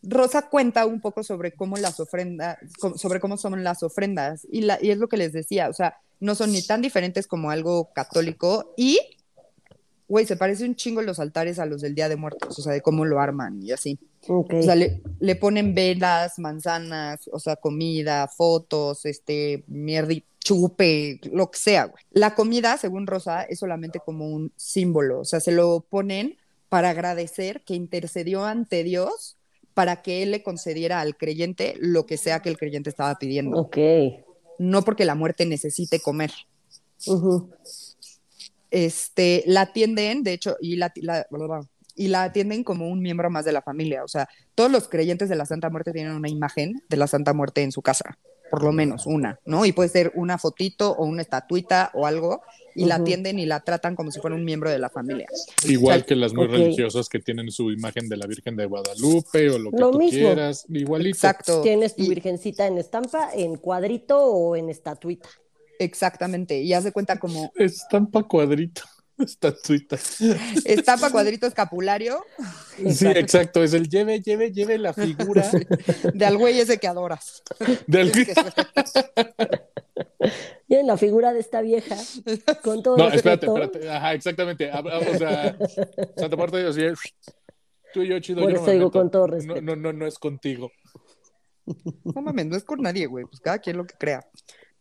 [0.03, 2.59] Rosa cuenta un poco sobre cómo las ofrendas,
[2.96, 5.98] sobre cómo son las ofrendas, y, la, y es lo que les decía, o sea,
[6.20, 8.98] no son ni tan diferentes como algo católico, y,
[10.09, 12.72] güey, se parece un chingo los altares a los del Día de Muertos, o sea,
[12.72, 13.98] de cómo lo arman y así.
[14.28, 21.50] O sea, le, le ponen velas, manzanas, o sea, comida, fotos, este, mierda, chupe, lo
[21.50, 22.02] que sea, güey.
[22.12, 26.37] La comida, según Rosa, es solamente como un símbolo, o sea, se lo ponen
[26.68, 29.37] para agradecer que intercedió ante Dios
[29.74, 33.56] para que él le concediera al creyente lo que sea que el creyente estaba pidiendo,
[33.58, 33.78] Ok.
[34.58, 36.30] no porque la muerte necesite comer.
[38.70, 41.26] Este, la atienden, de hecho, y la, la-
[41.94, 44.05] y la atienden como un miembro más de la familia.
[44.05, 47.33] O sea, todos los creyentes de la Santa Muerte tienen una imagen de la Santa
[47.35, 48.18] Muerte en su casa,
[48.50, 49.64] por lo menos una, ¿no?
[49.66, 52.42] Y puede ser una fotito o una estatuita o algo,
[52.74, 55.26] y la atienden y la tratan como si fuera un miembro de la familia.
[55.68, 58.64] Igual O sea, que las muy religiosas que tienen su imagen de la Virgen de
[58.64, 60.18] Guadalupe o lo que Lo tú mismo.
[60.18, 61.14] quieras, igualito.
[61.16, 61.61] Exacto.
[61.61, 65.28] Tienes tu Y- virgencita en estampa, en cuadrito o en estatuita.
[65.78, 66.61] Exactamente.
[66.61, 68.83] Y haz de cuenta como Estampa cuadrito,
[69.18, 69.96] estatuita.
[70.64, 72.25] estampa cuadrito escapulario
[72.94, 75.48] Sí, exacto, es el lleve, lleve, lleve la figura
[76.14, 77.42] de al güey ese que adoras.
[77.87, 78.09] del...
[78.09, 78.35] Es que-
[80.68, 81.96] Y en la figura de esta vieja,
[82.62, 83.90] con todo No, espérate, espérate.
[83.90, 84.70] Ajá, exactamente.
[84.72, 85.57] O sea,
[86.16, 86.81] Santa Marta y así,
[87.92, 88.40] tú y yo, chido.
[88.42, 89.61] Por yo no eso me digo con todo No, respeto.
[89.61, 90.70] no, no, no es contigo.
[92.05, 94.27] No mames, no es con nadie, güey, pues cada quien lo que crea.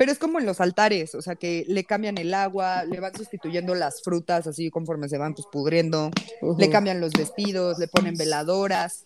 [0.02, 3.14] Pero es como en los altares, o sea, que le cambian el agua, le van
[3.14, 6.10] sustituyendo las frutas así conforme se van pues pudriendo,
[6.58, 9.06] le cambian los vestidos, le ponen veladoras.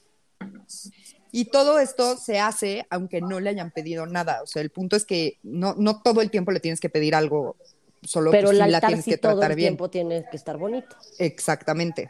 [1.34, 4.42] Y todo esto se hace aunque no le hayan pedido nada.
[4.42, 7.14] O sea, el punto es que no, no todo el tiempo le tienes que pedir
[7.14, 7.58] algo,
[8.02, 9.68] solo pero pues, el sí la altar tienes sí que todo tratar el bien.
[9.72, 10.96] tiempo tiene que estar bonito.
[11.20, 12.10] Exactamente.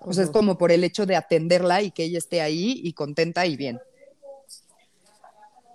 [0.00, 2.94] O sea, es como por el hecho de atenderla y que ella esté ahí y
[2.94, 3.80] contenta y bien.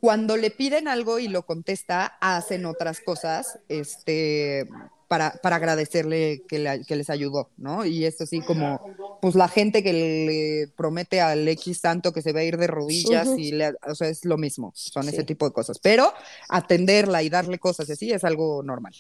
[0.02, 4.68] Cuando le piden algo y lo contesta, hacen otras cosas este,
[5.08, 7.84] para, para agradecerle que, le- que les ayudó, ¿no?
[7.86, 8.80] Y es así como,
[9.22, 12.68] pues la gente que le promete al X tanto que se va a ir de
[12.68, 15.10] rodillas y le, o sea, es lo mismo, son Sí.
[15.10, 15.80] ese tipo de cosas.
[15.80, 16.14] Pero
[16.48, 18.94] atenderla y darle cosas así es algo normal.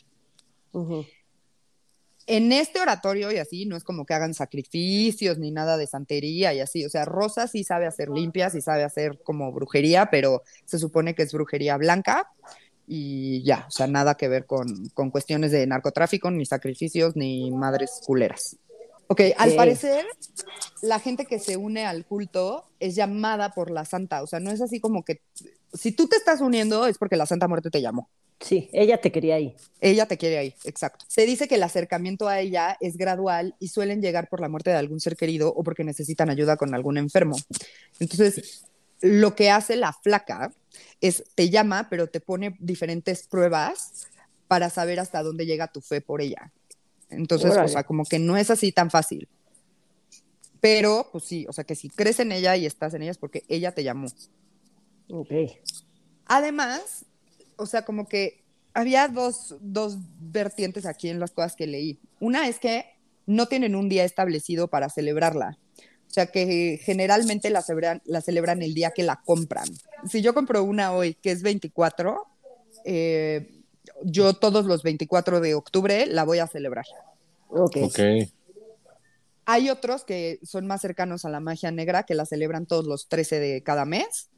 [2.31, 6.53] En este oratorio y así, no es como que hagan sacrificios ni nada de santería
[6.53, 6.85] y así.
[6.85, 11.15] O sea, Rosa sí sabe hacer limpias y sabe hacer como brujería, pero se supone
[11.15, 12.29] que es brujería blanca
[12.87, 17.49] y ya, o sea, nada que ver con, con cuestiones de narcotráfico, ni sacrificios, ni
[17.49, 18.57] madres culeras.
[19.07, 20.05] Ok, al parecer,
[20.83, 24.21] la gente que se une al culto es llamada por la santa.
[24.21, 25.21] O sea, no es así como que
[25.73, 28.07] si tú te estás uniendo es porque la Santa Muerte te llamó.
[28.39, 29.55] Sí, ella te quería ahí.
[29.81, 31.05] Ella te quiere ahí, exacto.
[31.07, 34.69] Se dice que el acercamiento a ella es gradual y suelen llegar por la muerte
[34.69, 37.35] de algún ser querido o porque necesitan ayuda con algún enfermo.
[37.99, 38.63] Entonces,
[39.01, 40.53] lo que hace la flaca
[41.01, 44.07] es te llama, pero te pone diferentes pruebas
[44.47, 46.51] para saber hasta dónde llega tu fe por ella.
[47.09, 47.65] Entonces, Órale.
[47.65, 49.27] o sea, como que no es así tan fácil.
[50.61, 53.17] Pero, pues sí, o sea, que si crees en ella y estás en ella es
[53.17, 54.07] porque ella te llamó.
[55.09, 55.31] Ok.
[56.25, 57.05] Además,
[57.59, 58.41] o sea, como que
[58.73, 61.99] había dos, dos vertientes aquí en las cosas que leí.
[62.19, 62.85] Una es que
[63.25, 65.57] no tienen un día establecido para celebrarla.
[66.07, 69.67] O sea, que generalmente la celebran, la celebran el día que la compran.
[70.09, 72.25] Si yo compro una hoy, que es 24,
[72.85, 73.61] eh,
[74.03, 76.85] yo todos los 24 de octubre la voy a celebrar.
[77.49, 77.77] Ok.
[77.83, 77.99] Ok.
[79.45, 83.07] Hay otros que son más cercanos a la magia negra, que la celebran todos los
[83.09, 84.29] 13 de cada mes.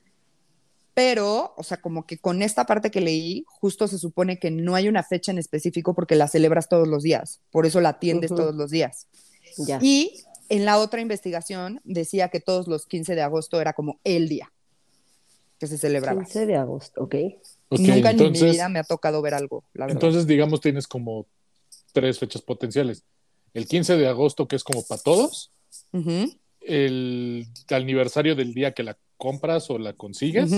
[1.03, 4.75] Pero, o sea, como que con esta parte que leí, justo se supone que no
[4.75, 7.41] hay una fecha en específico porque la celebras todos los días.
[7.49, 9.07] Por eso la atiendes todos los días.
[9.57, 9.79] Ya.
[9.81, 14.29] Y en la otra investigación decía que todos los 15 de agosto era como el
[14.29, 14.53] día
[15.57, 16.21] que se celebraba.
[16.21, 17.15] 15 de agosto, ok.
[17.69, 19.95] Ok, Nunca en mi entonces, vida me ha tocado ver algo, la verdad.
[19.97, 21.25] entonces, digamos, tienes como
[21.93, 23.05] tres fechas potenciales.
[23.55, 25.51] El 15 de agosto, que es como para todos.
[26.61, 30.51] El aniversario del día que la compras o la consigues.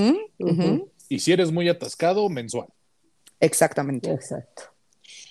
[1.10, 2.70] Y si eres muy atascado, mensual.
[3.42, 4.10] Exactamente.
[4.10, 4.64] Exacto.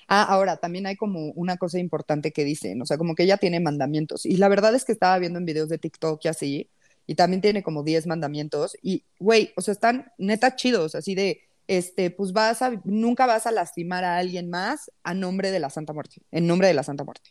[0.06, 3.38] Ah, ahora también hay como una cosa importante que dicen, o sea, como que ella
[3.38, 4.26] tiene mandamientos.
[4.26, 6.70] Y la verdad es que estaba viendo en videos de TikTok y así,
[7.06, 8.76] y también tiene como 10 mandamientos.
[8.82, 13.46] Y, güey, o sea, están neta chidos, así de, este, pues vas a, nunca vas
[13.46, 16.82] a lastimar a alguien más a nombre de la Santa Muerte, en nombre de la
[16.82, 17.30] Santa Muerte.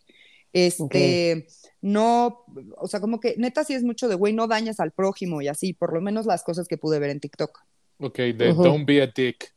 [0.54, 1.48] Este,
[1.82, 2.46] no,
[2.78, 5.48] o sea, como que neta sí es mucho de, güey, no dañas al prójimo y
[5.48, 7.60] así, por lo menos las cosas que pude ver en TikTok.
[8.00, 8.54] Ok, de.
[8.54, 9.54] Don't be a dick.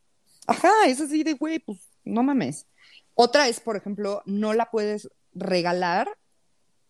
[0.47, 2.67] Ajá, es así de, güey, pues no mames.
[3.15, 6.09] Otra es, por ejemplo, no la puedes regalar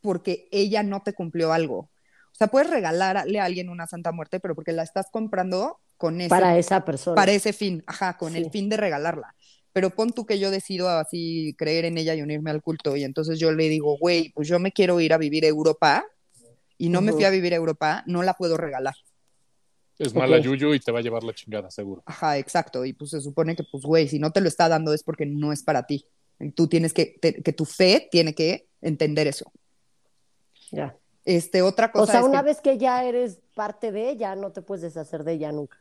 [0.01, 1.79] porque ella no te cumplió algo.
[1.79, 6.21] O sea, puedes regalarle a alguien una Santa Muerte, pero porque la estás comprando con
[6.21, 7.15] ese, Para esa persona.
[7.15, 9.35] para ese fin, ajá, con el fin de regalarla.
[9.75, 13.05] Pero pon tú que yo decido así creer en ella y unirme al culto, y
[13.05, 16.07] entonces yo le digo, güey, pues yo me quiero ir a vivir a Europa
[16.79, 18.95] y no me fui a vivir a Europa, no la puedo regalar.
[19.99, 20.43] Es mala Ok.
[20.45, 22.03] yuyu y te va a llevar la chingada, seguro.
[22.07, 22.85] Ajá, exacto.
[22.85, 25.27] Y pues se supone que, pues, güey, si no te lo está dando es porque
[25.27, 26.07] no es para ti.
[26.41, 29.53] Y Tú tienes que, te- que tu fe tiene que entender eso.
[30.73, 30.97] Ya.
[31.25, 34.35] Este, otra cosa O sea, es una que- vez que ya eres parte de ella,
[34.37, 35.79] no te puedes deshacer de ella nunca.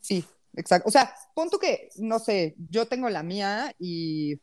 [0.00, 0.24] Sí,
[0.56, 0.88] exacto.
[0.88, 4.40] O sea, pon tú que, no sé, yo tengo la mía y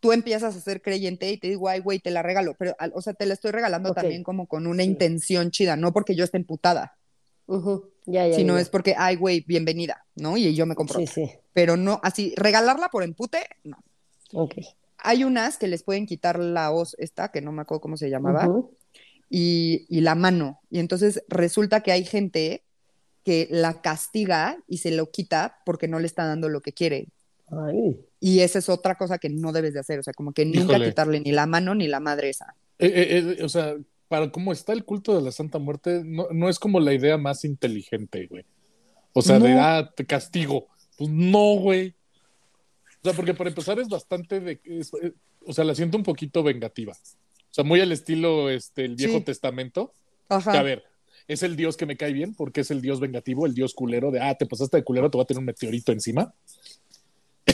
[0.00, 2.54] tú empiezas a ser creyente y te digo, ay, güey, te la regalo.
[2.58, 3.96] Pero, o sea, te la estoy regalando Ok.
[3.96, 4.88] también como con una Sí.
[4.90, 6.96] intención chida, no porque yo esté emputada,
[7.46, 7.90] Ujú.
[8.06, 8.34] Ya, ya.
[8.36, 8.60] sino ya.
[8.62, 10.36] es porque, ay, güey, bienvenida, ¿no?
[10.36, 10.98] Y yo me compro.
[11.00, 11.30] Sí, sí.
[11.52, 13.76] Pero no, así, regalarla por empute, no.
[14.32, 14.54] Ok.
[15.02, 18.08] Hay unas que les pueden quitar la hoz esta, que no me acuerdo cómo se
[18.08, 18.76] llamaba, Ujú.
[19.28, 20.60] y, y la mano.
[20.70, 22.64] Y entonces resulta que hay gente
[23.24, 27.08] que la castiga y se lo quita porque no le está dando lo que quiere.
[27.50, 27.98] Ay.
[28.20, 30.60] Y esa es otra cosa que no debes de hacer, o sea, como que nunca
[30.74, 30.88] Híjole.
[30.88, 32.54] quitarle ni la mano ni la madre esa.
[32.78, 33.76] Eh, eh, eh, o sea,
[34.08, 37.16] para cómo está el culto de la Santa Muerte, no, no es como la idea
[37.18, 38.44] más inteligente, güey.
[39.12, 39.60] O sea, de, No.
[39.62, 40.68] ah, te castigo.
[40.96, 41.94] Pues no, güey.
[43.02, 44.60] O sea, porque para empezar es bastante de...
[44.64, 45.12] es- eh,
[45.46, 46.92] o sea, la siento un poquito vengativa.
[46.92, 49.24] O sea, muy al estilo este, el Viejo Sí.
[49.24, 49.92] Testamento.
[50.28, 50.52] Ajá.
[50.52, 50.84] Que, a ver,
[51.32, 54.10] es el dios que me cae bien porque es el dios vengativo, el dios culero
[54.10, 56.32] de, ah, te pasaste de culero, te va a tener un meteorito encima.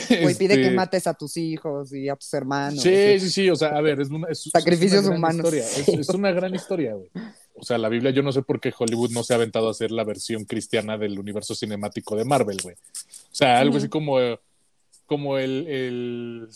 [0.08, 2.82] Güey, pide Este, que mates a tus hijos y a tus hermanos.
[2.82, 5.36] Sí, sí, sí, o sea, a ver, es una, es- es Sacrificios una gran humanos.
[5.54, 7.10] historia, Es, es una gran historia, güey.
[7.54, 9.70] O sea, la Biblia, yo no sé por qué Hollywood no se ha aventado a
[9.70, 12.74] hacer la versión cristiana del universo cinemático de Marvel, güey.
[12.76, 14.18] O sea, algo así como,
[15.06, 16.48] como el, el,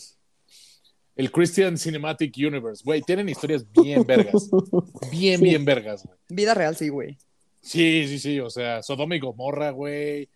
[1.15, 3.01] el Christian Cinematic Universe, güey.
[3.01, 4.49] Tienen historias bien vergas.
[5.11, 5.43] Bien, Sí.
[5.45, 6.17] bien vergas, güey.
[6.29, 7.17] Vida real, sí, güey.
[7.61, 10.29] Sí, sí, sí, o sea, Sodoma y Gomorra, güey.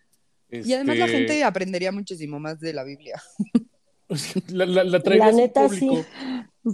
[0.48, 3.20] Y además la Este, gente aprendería muchísimo más de la Biblia.
[4.48, 6.04] La, la, la La neta, público.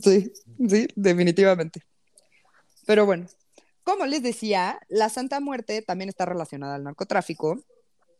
[0.02, 0.30] Sí,
[0.68, 1.80] sí, definitivamente.
[2.84, 3.26] Pero bueno,
[3.84, 7.58] como les decía, la Santa Muerte también está relacionada al narcotráfico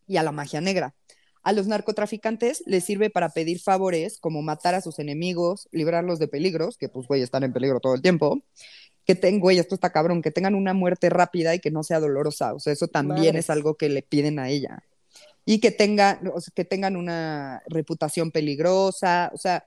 [0.07, 0.95] y a la magia negra.
[1.43, 6.29] A los narcotraficantes les sirve para pedir favores como matar a sus enemigos, librarlos de
[6.29, 8.41] peligros, que pues, güey, están en peligro todo el tiempo.
[9.05, 11.99] Que tengan, güey, esto está cabrón, que tengan una muerte rápida y que no sea
[11.99, 12.55] dolorosa.
[12.55, 14.85] O sea, eso también es algo que le piden a ella.
[15.45, 19.33] Y que, tenga, o sea, que tengan una reputación peligrosa.
[19.35, 19.67] O sea,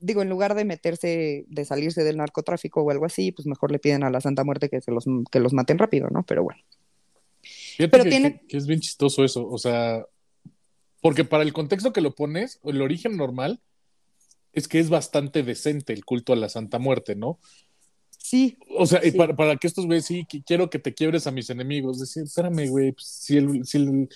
[0.00, 3.78] digo, en lugar de meterse, de salirse del narcotráfico o algo así, pues mejor le
[3.78, 6.22] piden a la Santa Muerte que, se los, que los maten rápido, ¿no?
[6.22, 6.62] Pero bueno.
[7.42, 10.02] Fíjate Pero que, tiene- que- que es bien chistoso eso, o sea,
[11.06, 13.60] porque para el contexto que lo pones, el origen normal
[14.52, 17.38] es que es bastante decente el culto a la Santa Muerte, ¿no?
[18.18, 19.16] Sí, O sea, y Sí.
[19.16, 22.68] para, para que estos güeyes sí, quiero que te quiebres a mis enemigos, decir, espérame,
[22.68, 24.08] güey, pues, si, el- si, el-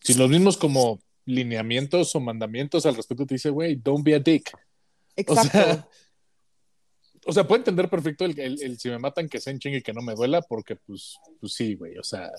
[0.00, 4.18] si los mismos como lineamientos o mandamientos al respecto te dice, güey, don't be a
[4.18, 4.50] dick.
[4.54, 4.58] O
[5.14, 5.50] exacto.
[5.52, 5.88] sea,
[7.26, 9.92] o sea, puedo entender perfecto el, el- si me matan que se enching y que
[9.92, 12.32] no me duela, porque pues, pues sí, güey, o sea,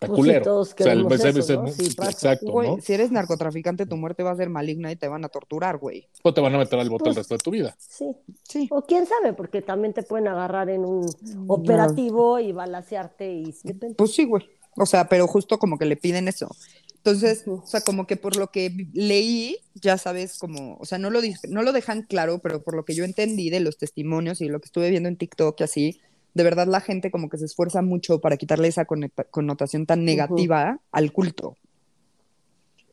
[0.00, 0.44] está Pues sí, culero.
[0.44, 1.62] todos o sea, el- ese- eso, ¿no?
[1.96, 2.10] pasa.
[2.10, 2.80] exacto, Güey, ¿no?
[2.80, 6.08] si eres narcotraficante, tu muerte va a ser maligna y te van a torturar, güey.
[6.22, 7.76] O te van a meter al bote Pues- el resto de tu vida.
[7.78, 8.16] Sí.
[8.48, 8.66] Sí.
[8.70, 11.06] O quién sabe, porque también te pueden agarrar en un
[11.48, 13.54] operativo y balasearte y.
[13.96, 14.42] Pues sí, güey.
[14.76, 16.48] O sea, pero justo como que le piden eso.
[16.96, 21.08] Entonces, o sea, como que por lo que leí, ya sabes, como, o sea, no
[21.10, 24.48] lo, no lo dejan claro, pero por lo que yo entendí de los testimonios y
[24.48, 26.00] lo que estuve viendo en TikTok y así,
[26.34, 30.80] de verdad la gente como que se esfuerza mucho para quitarle esa connotación tan negativa
[30.92, 31.56] al culto.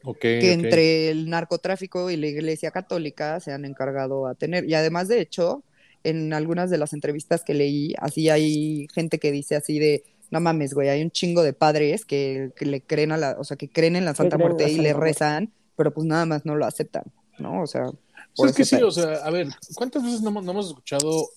[0.03, 4.63] Ok, que entre el narcotráfico y la iglesia católica se han encargado a tener.
[4.69, 5.63] Y además, de hecho,
[6.03, 10.39] en algunas de las entrevistas que leí, así hay gente que dice así de, no
[10.39, 13.57] mames, güey, hay un chingo de padres que, que le creen a la, o sea,
[13.57, 15.09] que creen en la Santa Muerte la y Santa le Muerte.
[15.09, 17.03] rezan, pero pues nada más no lo aceptan,
[17.37, 17.61] ¿no?
[17.61, 17.91] O sea,
[18.35, 21.29] Pues por es que sí, o sea, a ver, ¿cuántas veces no, no hemos escuchado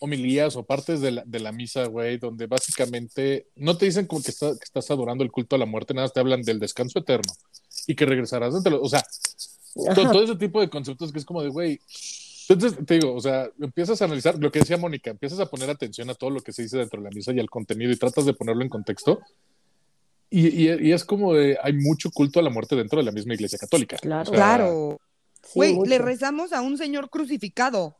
[0.00, 4.22] homilías o partes de la, de la misa, güey, donde básicamente no te dicen como
[4.22, 6.98] que, está- que estás adorando el culto a la muerte, nada, te hablan del descanso
[6.98, 7.32] eterno
[7.86, 9.02] y que regresarás entre los, o sea,
[9.94, 10.10] to- Ajá.
[10.12, 11.80] todo, ese tipo de conceptos que es como de, güey,
[12.48, 15.70] entonces te digo, o sea, empiezas a analizar lo que decía Mónica, empiezas a poner
[15.70, 17.96] atención a todo lo que se dice dentro de la misa y al contenido y
[17.96, 19.20] tratas de ponerlo en contexto.
[20.30, 23.12] Y, y- y es como de, hay mucho culto a la muerte dentro de la
[23.12, 23.96] misma iglesia católica.
[23.98, 24.22] Claro.
[24.22, 25.00] O sea, Claro.
[25.42, 25.88] Sí, Güey, mucho.
[25.88, 27.96] le rezamos a un señor crucificado.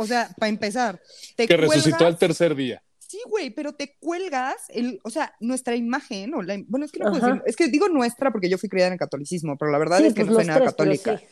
[0.00, 1.00] O sea, para empezar,
[1.36, 2.82] te Que resucitó al tercer día.
[2.98, 6.98] Sí, güey, pero te cuelgas, el, o sea, nuestra imagen, o la, bueno, es que
[7.00, 9.70] no puedo decir- es que digo nuestra porque yo fui criada en el catolicismo, pero
[9.72, 11.18] la verdad Sí, es que pues no soy nada tres, pero católica.
[11.18, 11.24] sí.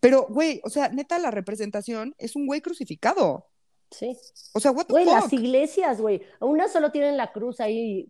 [0.00, 3.46] Pero, güey, o sea, neta, la representación es un güey crucificado.
[3.90, 4.14] Sí.
[4.52, 5.14] O sea, what the Güey, fuck?
[5.14, 6.20] las iglesias, güey.
[6.40, 8.06] Unas solo tienen la cruz ahí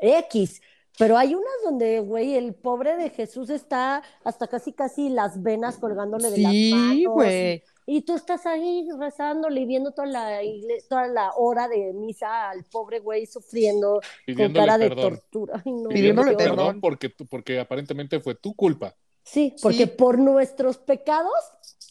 [0.00, 0.60] X,
[0.96, 5.76] pero hay unas donde, güey, el pobre de Jesús está hasta casi casi las venas
[5.78, 7.14] colgándole de las Sí, manos.
[7.14, 7.62] güey.
[7.86, 10.40] Y tú estás ahí rezándole y viendo toda la
[10.88, 14.00] toda la hora de misa al pobre güey sufriendo
[14.36, 15.10] con cara de perdón.
[15.10, 15.62] tortura.
[15.64, 16.38] Ay, no, Pidiéndole horror.
[16.38, 16.80] perdón perdón.
[16.80, 18.94] porque, porque aparentemente fue tu culpa.
[19.22, 19.86] Sí, porque Sí.
[19.86, 21.32] por nuestros pecados,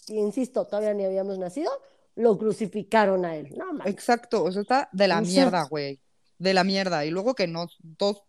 [0.08, 1.72] insisto, todavía ni habíamos nacido,
[2.16, 3.54] lo crucificaron a él.
[3.58, 3.66] No.
[3.86, 6.00] Exacto, o sea, está de la mierda, güey.
[6.38, 7.06] De la mierda.
[7.06, 8.24] Y luego que nos, dos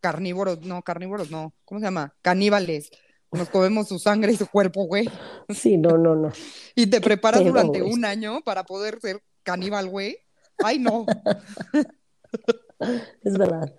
[0.00, 2.14] carnívoros, no, carnívoros no, ¿cómo se llama?
[2.22, 2.90] Caníbales.
[3.32, 5.08] Nos comemos su sangre y su cuerpo, güey.
[5.48, 6.32] Sí, no, no, no.
[6.74, 7.92] Y te preparas pedo, durante güey.
[7.92, 10.18] un año para poder ser caníbal, güey.
[10.58, 11.06] Ay, no.
[13.22, 13.74] Es verdad.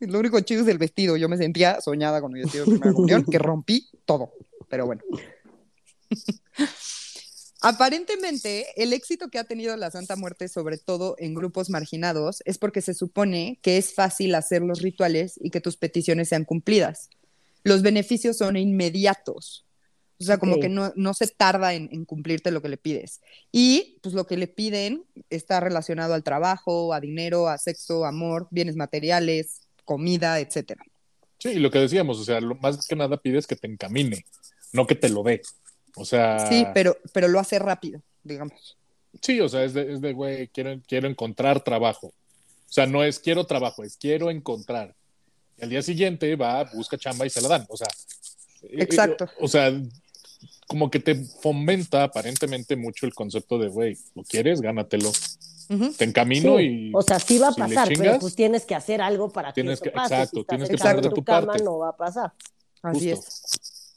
[0.00, 1.16] Lo único chido es el vestido.
[1.16, 4.32] Yo me sentía soñada con mi vestido de primera comunión, que rompí todo.
[4.68, 5.02] Pero bueno.
[7.62, 12.56] Aparentemente, el éxito que ha tenido la Santa Muerte, sobre todo en grupos marginados, es
[12.56, 17.10] porque se supone que es fácil hacer los rituales y que tus peticiones sean cumplidas.
[17.62, 19.64] Los beneficios son inmediatos.
[20.18, 23.22] O sea, como que no, no se tarda en, en cumplirte lo que le pides.
[23.52, 28.46] Y pues lo que le piden está relacionado al trabajo, a dinero, a sexo, amor,
[28.50, 30.84] bienes materiales, comida, etcétera.
[31.38, 34.26] Sí, y lo que decíamos, o sea, lo más que nada pides que te encamine,
[34.74, 35.40] no que te lo dé.
[35.96, 38.76] O sea, Sí, pero, pero lo hace rápido, digamos.
[39.22, 42.08] sí, o sea, es de, es de, güey, quiero, quiero encontrar trabajo.
[42.08, 44.94] O sea, no es quiero trabajo, es quiero encontrar.
[45.60, 47.66] Y al día siguiente va, busca chamba y se la dan.
[47.68, 47.88] O sea,
[48.62, 49.24] eh, Exacto.
[49.24, 49.72] eh, o sea,
[50.66, 54.60] como que te fomenta aparentemente mucho el concepto de, güey, ¿lo quieres?
[54.60, 55.12] Gánatelo.
[55.96, 58.74] Te encamino Sí, y O sea, sí va a si pasar, pero pues tienes que
[58.74, 60.14] hacer algo para que eso que- pase.
[60.14, 61.62] exacto, si tienes que poner de tu cama, parte.
[61.62, 62.32] no va a pasar.
[62.82, 63.28] Así Justo.
[63.28, 63.94] es.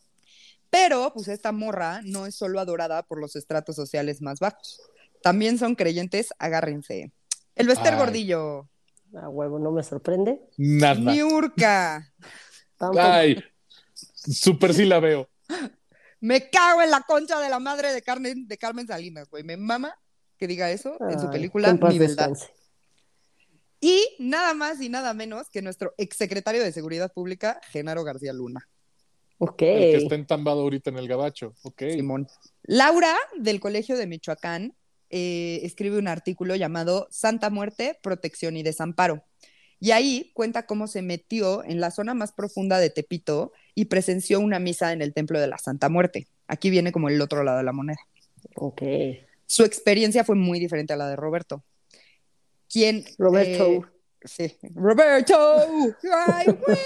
[0.69, 4.81] Pero, pues esta morra no es solo adorada por los estratos sociales más bajos.
[5.23, 7.11] También son creyentes, agárrense.
[7.55, 7.95] El Bester.
[7.95, 8.67] Gordillo,
[9.15, 10.41] A huevo, no me sorprende.
[10.57, 11.11] nada.
[11.13, 12.11] Niurka,
[12.77, 13.01] Tampoco.
[13.01, 13.43] Ay,
[13.93, 15.29] súper sí la veo.
[16.19, 19.43] me cago en la concha de la madre de Carmen, de Carmen Salinas, güey.
[19.43, 19.95] Me mama
[20.37, 22.31] que diga eso en su película Mi Verdad.
[23.79, 28.67] Y nada más y nada menos que nuestro exsecretario de Seguridad Pública, Genaro García Luna.
[29.39, 29.61] Ok.
[29.61, 31.53] El que está entambado ahorita en el gabacho.
[31.63, 31.83] Ok.
[31.91, 32.27] Simón.
[32.63, 34.73] Laura, del Colegio de Michoacán,
[35.15, 39.23] eh, escribe un artículo llamado Santa Muerte, Protección y Desamparo.
[39.79, 44.39] Y ahí cuenta cómo se metió en la zona más profunda de Tepito y presenció
[44.39, 46.25] una misa en el Templo de la Santa Muerte.
[46.47, 47.99] Aquí viene como el otro lado de la moneda.
[48.55, 48.81] Ok.
[49.45, 51.63] Su experiencia fue muy diferente a la de Roberto.
[52.67, 53.67] Quien, Roberto.
[53.67, 53.81] eh,
[54.23, 55.35] sí, Roberto.
[56.27, 56.77] Ay, güey,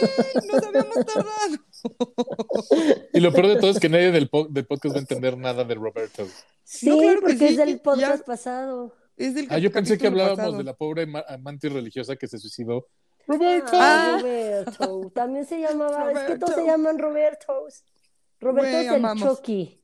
[0.52, 1.64] nos habíamos tardado.
[3.14, 5.38] Y lo peor de todo es que nadie del, po- del podcast va a entender
[5.38, 6.28] nada de Roberto.
[6.64, 7.84] Sí, No, claro porque sí, es del ya.
[7.84, 8.96] podcast pasado.
[9.16, 10.58] Es del Ah, yo pensé que hablábamos pasado.
[10.58, 12.88] de la pobre ma- amante religiosa que se suicidó.
[13.26, 13.72] Roberto.
[13.74, 15.12] Ah, Roberto.
[15.16, 17.84] También se llamaba, es que todos se llaman Robertos.
[18.40, 19.38] Roberto es el amamos.
[19.38, 19.82] Chucky.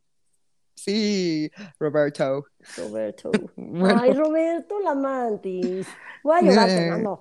[0.76, 2.46] Sí, Roberto.
[2.78, 3.32] Roberto.
[3.56, 4.00] Bueno.
[4.02, 5.88] Ay, Roberto Lamantis.
[6.24, 6.74] Voy a llorar, Eh.
[6.76, 7.20] Fernando.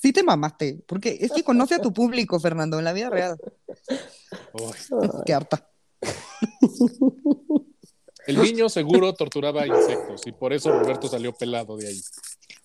[0.00, 3.38] Sí te mamaste, porque es que conoce a tu público, Fernando, en la vida real.
[5.26, 5.68] Qué harta.
[8.26, 12.00] El niño seguro torturaba insectos y por eso Roberto salió pelado de ahí.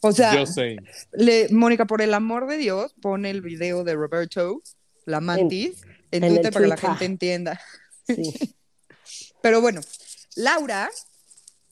[0.01, 0.77] O sea, Yo sé.
[1.13, 4.61] le, Mónica, por el amor de Dios, pone el video de Roberto,
[5.05, 5.81] la mantis,
[6.11, 7.59] en, en Twitter para que la gente entienda.
[8.05, 8.33] Sí.
[9.41, 9.81] Pero bueno,
[10.35, 10.89] Laura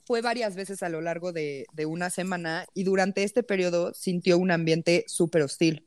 [0.06, 4.38] fue varias veces a lo largo de, de una semana y durante este periodo sintió
[4.38, 5.86] un ambiente súper hostil.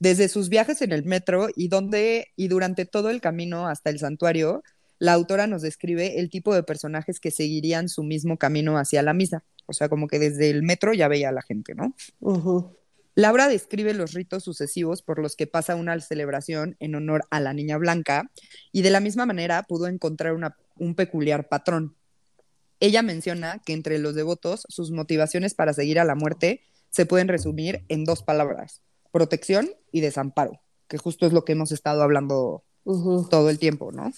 [0.00, 3.98] Desde sus viajes en el metro y, donde, y durante todo el camino hasta el
[3.98, 4.62] santuario,
[4.98, 9.14] la autora nos describe el tipo de personajes que seguirían su mismo camino hacia la
[9.14, 9.44] misa.
[9.66, 11.94] O sea, como que desde el metro ya veía a la gente, ¿no?
[12.20, 12.76] Ujú.
[13.16, 17.54] Laura describe los ritos sucesivos por los que pasa una celebración en honor a la
[17.54, 18.30] niña blanca
[18.72, 21.94] y de la misma manera pudo encontrar una- un peculiar patrón.
[22.84, 26.60] Ella menciona que entre los devotos sus motivaciones para seguir a la muerte
[26.90, 31.72] se pueden resumir en dos palabras, protección y desamparo, que justo es lo que hemos
[31.72, 34.12] estado hablando todo el tiempo, ¿no?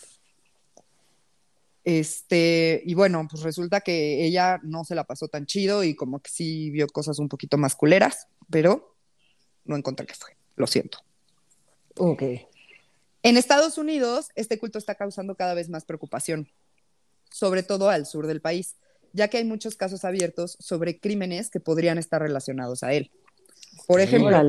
[1.85, 6.19] Este, y bueno, pues resulta que ella no se la pasó tan chido y como
[6.19, 8.97] que sí vio cosas un poquito más culeras, pero
[9.65, 10.31] no encontré qué fue.
[10.57, 10.99] Lo siento.
[11.99, 12.25] Ok.
[13.23, 16.49] En Estados Unidos, este culto está causando cada vez más preocupación,
[17.31, 18.77] sobre todo al sur del país,
[19.13, 23.11] ya que hay muchos casos abiertos sobre crímenes que podrían estar relacionados a él.
[23.87, 24.41] Por ejemplo,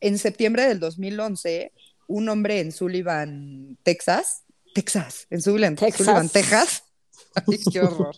[0.00, 1.72] en septiembre del 2011,
[2.06, 6.06] un hombre en Sullivan, Texas, Texas, en Sullivan, Texas.
[6.06, 6.84] Sullivan, Texas,
[7.34, 8.16] ay, qué horror,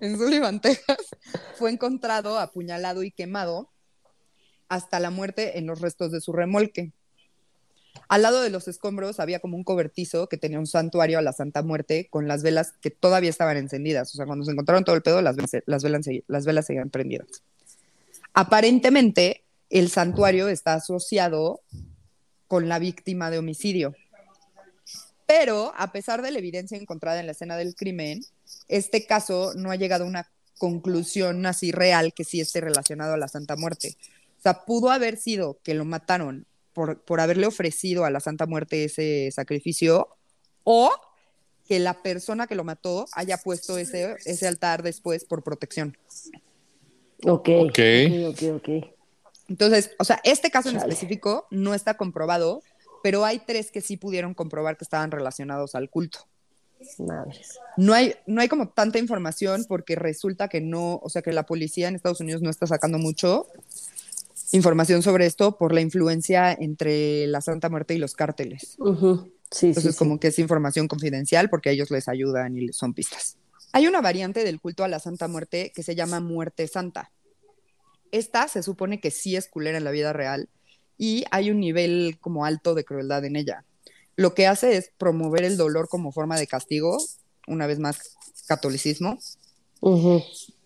[0.00, 0.98] en Sullivan, Texas,
[1.56, 3.70] fue encontrado apuñalado y quemado
[4.68, 6.92] hasta la muerte en los restos de su remolque.
[8.08, 11.32] Al lado de los escombros había como un cobertizo que tenía un santuario a la
[11.32, 14.12] Santa Muerte con las velas que todavía estaban encendidas.
[14.12, 15.52] O sea, cuando se encontraron todo el pedo, las velas,
[16.26, 17.42] las velas, seguían prendidas.
[18.34, 21.62] Aparentemente, el santuario está asociado
[22.48, 23.94] con la víctima de homicidio.
[25.26, 28.22] Pero, a pesar de la evidencia encontrada en la escena del crimen,
[28.68, 30.28] este caso no ha llegado a una
[30.58, 33.96] conclusión así real que sí esté relacionado a la Santa Muerte.
[34.38, 38.46] O sea, pudo haber sido que lo mataron por, por haberle ofrecido a la Santa
[38.46, 40.08] Muerte ese sacrificio
[40.64, 40.90] o
[41.66, 45.96] que la persona que lo mató haya puesto ese, ese altar después por protección.
[47.24, 47.48] Ok.
[47.48, 47.78] Ok.
[48.28, 48.68] Ok, ok.
[49.48, 50.92] Entonces, o sea, este caso en Chale.
[50.92, 52.62] específico no está comprobado,
[53.02, 56.26] pero hay tres que sí pudieron comprobar que estaban relacionados al culto.
[56.98, 57.58] Madres.
[57.76, 61.46] No hay, no hay como tanta información porque resulta que no, o sea, que la
[61.46, 63.46] policía en Estados Unidos no está sacando mucho
[64.52, 68.76] información sobre esto por la influencia entre la Santa Muerte y los cárteles.
[69.50, 70.20] Sí, Entonces, sí, como sí.
[70.20, 73.36] que es información confidencial porque ellos les ayudan y son pistas.
[73.72, 77.10] Hay una variante del culto a la Santa Muerte que se llama Muerte Santa.
[78.12, 80.48] Esta se supone que sí es culera en la vida real
[80.96, 83.64] y hay un nivel como alto de crueldad en ella.
[84.16, 86.98] Lo que hace es promover el dolor como forma de castigo,
[87.48, 88.16] una vez más
[88.46, 89.18] catolicismo,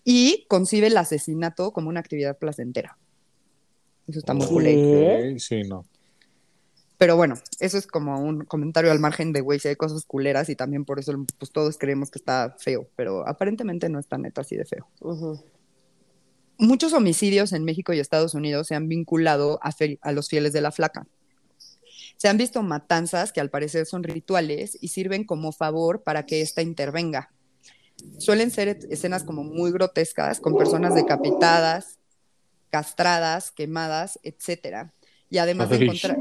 [0.03, 2.97] y concibe el asesinato como una actividad placentera.
[4.09, 4.45] Eso está muy.
[4.45, 5.85] Ok, Sí, no.
[6.97, 10.49] Pero bueno, eso es como un comentario al margen de, güey, si hay cosas culeras
[10.49, 14.41] y también por eso pues todos creemos que está feo, pero aparentemente no está neta
[14.41, 14.85] así de feo.
[16.57, 20.59] Muchos homicidios en México y Estados Unidos se han vinculado a, a los fieles de
[20.59, 21.07] la flaca.
[22.17, 26.41] Se han visto matanzas que al parecer son rituales y sirven como favor para que
[26.41, 27.31] ésta intervenga.
[28.17, 31.98] Suelen ser escenas como muy grotescas, con personas decapitadas,
[32.69, 34.93] castradas, quemadas, etcétera.
[35.29, 36.17] Y además de encontrar,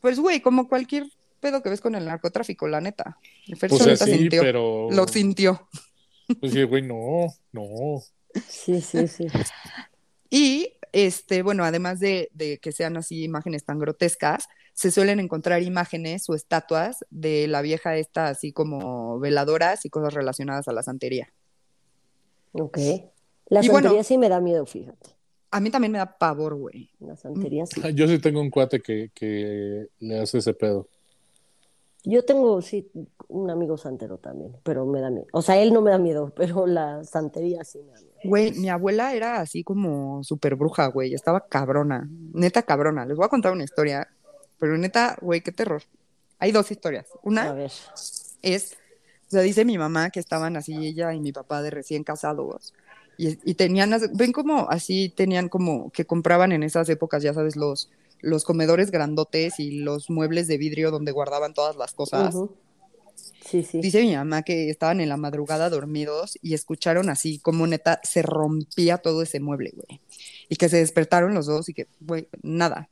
[0.00, 1.06] pues güey, como cualquier
[1.40, 3.18] pedo que ves con el narcotráfico, la neta.
[3.58, 4.88] Fer O sea, solita sí, sintió, pero.
[4.90, 5.68] lo sintió.
[6.40, 8.02] Pues sí, güey, no, no.
[8.48, 9.28] Sí, sí, sí.
[10.28, 15.62] Y, este, bueno, además de, de que sean así imágenes tan grotescas, se suelen encontrar
[15.62, 20.82] imágenes o estatuas de la vieja esta, así como veladoras y cosas relacionadas a la
[20.82, 21.32] santería.
[22.52, 22.76] Ok.
[23.48, 25.10] La Y santería bueno- sí me da miedo, fíjate.
[25.56, 26.90] A mí también me da pavor, güey.
[27.00, 27.80] La santería sí.
[27.94, 30.86] Yo sí tengo un cuate que, que le hace ese pedo.
[32.04, 32.90] Yo tengo, sí,
[33.28, 35.28] un amigo santero también, pero me da miedo.
[35.32, 38.12] O sea, él no me da miedo, pero la santería sí me da miedo.
[38.24, 41.14] Güey, mi abuela era así como súper bruja, güey.
[41.14, 42.06] Estaba cabrona.
[42.34, 43.06] Neta cabrona.
[43.06, 44.06] Les voy a contar una historia.
[44.58, 45.82] Pero neta, güey, qué terror.
[46.38, 47.06] Hay dos historias.
[47.14, 47.72] A Una ver.
[48.42, 48.76] es,
[49.26, 52.74] o sea, dice mi mamá que estaban así ella y mi papá de recién casados.
[53.18, 57.56] Y, y tenían, ven como así tenían como que compraban en esas épocas, ya sabes,
[57.56, 57.90] los,
[58.20, 62.34] los comedores grandotes y los muebles de vidrio donde guardaban todas las cosas.
[63.44, 63.80] Sí, sí.
[63.80, 68.22] Dice mi mamá que estaban en la madrugada dormidos y escucharon así como neta se
[68.22, 70.00] rompía todo ese mueble, güey.
[70.48, 72.90] Y que se despertaron los dos y que, güey, nada.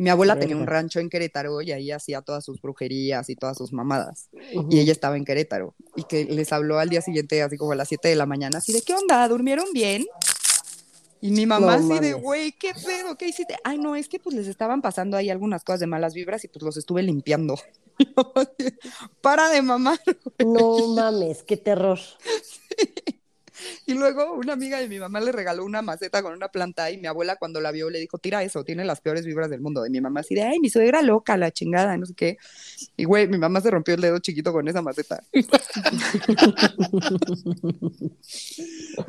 [0.00, 3.58] Mi abuela tenía un rancho en Querétaro y ahí hacía todas sus brujerías y todas
[3.58, 4.30] sus mamadas.
[4.70, 7.74] Y ella estaba en Querétaro y que les habló al día siguiente, así como a
[7.74, 9.28] las 7 de la mañana, así de, ¿qué onda?
[9.28, 10.06] ¿Durmieron bien?
[11.20, 13.18] Y mi mamá No así de, güey, ¿qué pedo?
[13.18, 13.56] ¿Qué hiciste?
[13.62, 16.48] Ay, no, es que pues les estaban pasando ahí algunas cosas de malas vibras y
[16.48, 17.56] pues los estuve limpiando.
[19.20, 20.00] Para de mamar.
[20.38, 21.98] No mames, qué terror.
[23.86, 26.98] Y luego una amiga de mi mamá le regaló una maceta con una planta y
[26.98, 29.86] mi abuela cuando la vio le dijo, tira eso, tiene las peores vibras del mundo.
[29.86, 32.38] Y mi mamá así de, ay, mi suegra loca, la chingada, no sé qué.
[32.96, 35.22] Y güey, mi mamá se rompió el dedo chiquito con esa maceta.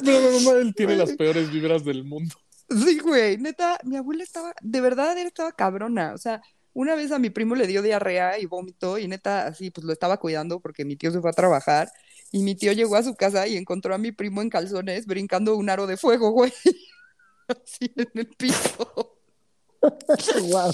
[0.04, 2.36] No, no, él tiene las peores vibras del mundo.
[2.70, 6.14] Sí, güey, neta, mi abuela estaba, de verdad, él estaba cabrona.
[6.14, 6.42] O sea,
[6.74, 9.92] una vez a mi primo le dio diarrea y vómito y neta, así, pues lo
[9.92, 11.92] estaba cuidando porque mi tío se fue a trabajar
[12.32, 15.56] y mi tío llegó a su casa y encontró a mi primo en calzones brincando
[15.56, 16.54] un aro de fuego, güey.
[17.48, 19.18] Así en el piso.
[20.50, 20.74] wow,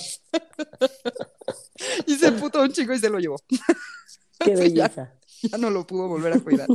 [2.06, 3.38] Y se putó un chico y se lo llevó.
[4.40, 4.56] qué ya.
[4.56, 5.14] belleza.
[5.44, 6.68] Ya no lo pudo volver a cuidar.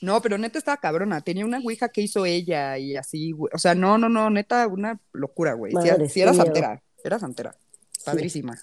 [0.00, 1.20] No, pero neta estaba cabrona.
[1.20, 3.50] Tenía una ouija que hizo ella y así, güey.
[3.52, 5.72] O sea, no, no, no, neta, una locura, güey.
[5.72, 6.82] Sí, Madre, sí era santera.
[7.02, 7.56] Era santera.
[8.04, 8.56] Padrísima.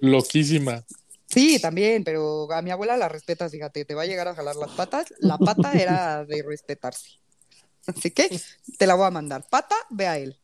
[0.00, 0.84] Loquísima.
[1.32, 4.54] Sí, también, pero a mi abuela la respetas, fíjate, te va a llegar a jalar
[4.56, 5.12] las patas.
[5.20, 7.12] La pata era de respetarse.
[7.86, 8.28] Así que
[8.78, 9.44] te la voy a mandar.
[9.48, 10.36] Pata, ve a él.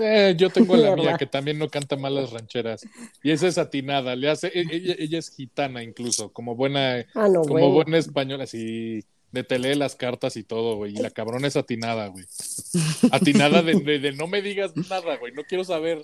[0.00, 2.82] Eh, yo tengo a la mía que también no canta mal las rancheras.
[3.22, 4.16] Y esa es atinada.
[4.16, 7.70] Le hace, e- ella, ella es gitana incluso, como buena, Ah, no, como güey.
[7.72, 10.92] buena española, así de te lee las cartas y todo, güey.
[10.94, 12.24] Y la cabrona es atinada, güey.
[13.12, 15.32] Atinada de, de- de no me digas nada, güey.
[15.32, 16.02] No quiero saber.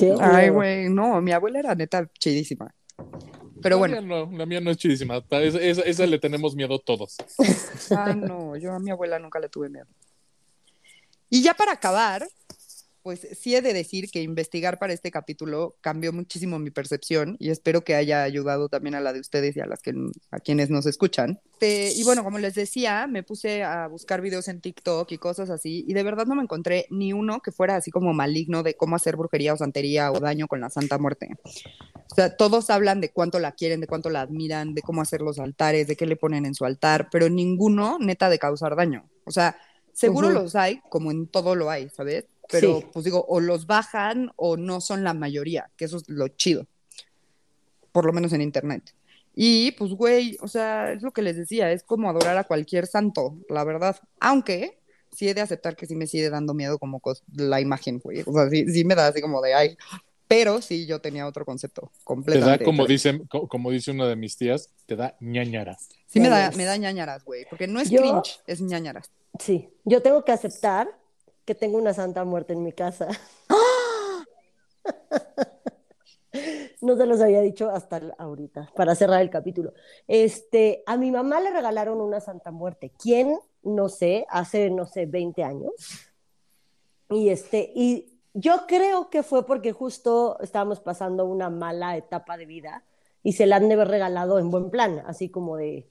[0.00, 2.74] Qué Ay, güey, no, mi abuela era neta chidísima.
[3.62, 5.22] Pero la bueno, Mía no, la mía no es chidísima.
[5.30, 7.16] Esa, esa- esa le tenemos miedo todos.
[7.96, 9.86] Ay, no, yo a mi abuela nunca le tuve miedo.
[11.28, 12.26] Y ya para acabar,
[13.02, 17.50] pues sí he de decir que investigar para este capítulo cambió muchísimo mi percepción y
[17.50, 19.94] espero que haya ayudado también a la de ustedes y a las que
[20.30, 21.40] a quienes nos escuchan.
[21.58, 25.50] Te- y bueno, como les decía, me puse a buscar videos en TikTok y cosas
[25.50, 28.74] así y de verdad no me encontré ni uno que fuera así como maligno de
[28.74, 31.28] cómo hacer brujería o santería o daño con la Santa Muerte.
[32.10, 35.20] O sea, todos hablan de cuánto la quieren, de cuánto la admiran, de cómo hacer
[35.22, 39.08] los altares, de qué le ponen en su altar, pero ninguno neta de causar daño.
[39.24, 39.56] O sea,
[39.92, 40.34] seguro Ujú.
[40.34, 42.24] los hay, como en todo lo hay, ¿sabes?
[42.50, 42.86] Pero Sí.
[42.92, 46.66] pues digo, o los bajan o no son la mayoría, que eso es lo chido.
[47.92, 48.94] Por lo menos en internet.
[49.34, 52.86] Y pues, güey, o sea, es lo que les decía, es como adorar a cualquier
[52.86, 53.96] santo, la verdad.
[54.20, 54.78] Aunque
[55.12, 57.00] sí he de aceptar que sí me sigue dando miedo como
[57.34, 58.22] la imagen, güey.
[58.26, 59.76] O sea, sí, sí me da así como de, ay,
[60.28, 62.64] pero sí yo tenía otro concepto Te da, completamente.
[62.64, 63.24] como diferente.
[63.24, 65.76] dice, co- como dice una de mis tías, te da ñañara.
[66.06, 66.56] Sí me da, Ñañaras.
[66.56, 69.10] me da ñañaras, güey, porque no es Yo- cringe, es ñañaras.
[69.38, 70.88] Sí, yo tengo que aceptar
[71.44, 73.08] que tengo una santa muerte en mi casa.
[76.80, 79.74] No se los había dicho hasta ahorita, para cerrar el capítulo.
[80.06, 82.92] Este, a mi mamá le regalaron una santa muerte.
[82.98, 83.38] ¿Quién?
[83.62, 85.72] No sé, hace, no sé, 20 años.
[87.10, 92.46] Y este, y yo creo que fue porque justo estábamos pasando una mala etapa de
[92.46, 92.84] vida
[93.22, 95.90] y se la han de haber regalado en buen plan, así como de,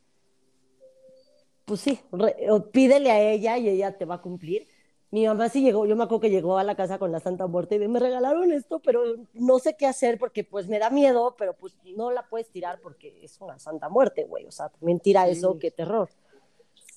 [1.66, 2.38] pues sí, re-
[2.72, 4.68] pídele a ella y ella te va a cumplir.
[5.12, 7.48] Mi mamá sí llegó, yo me acuerdo que llegó a la casa con la Santa
[7.48, 9.02] Muerte y de, me regalaron esto, pero
[9.34, 12.80] no sé qué hacer porque pues me da miedo, pero pues no la puedes tirar
[12.80, 15.32] porque es una Santa Muerte, güey, o sea, también tira Sí.
[15.32, 16.10] eso, qué terror.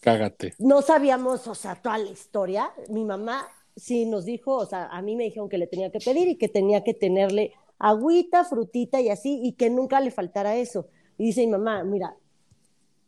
[0.01, 0.55] Cágate.
[0.59, 2.71] No sabíamos, o sea, toda la historia.
[2.89, 3.47] Mi mamá
[3.77, 6.37] sí nos dijo, o sea, a mí me dijeron que le tenía que pedir y
[6.37, 10.89] que tenía que tenerle agüita, frutita y así, y que nunca le faltara eso.
[11.19, 12.17] Y dice mi mamá, mira,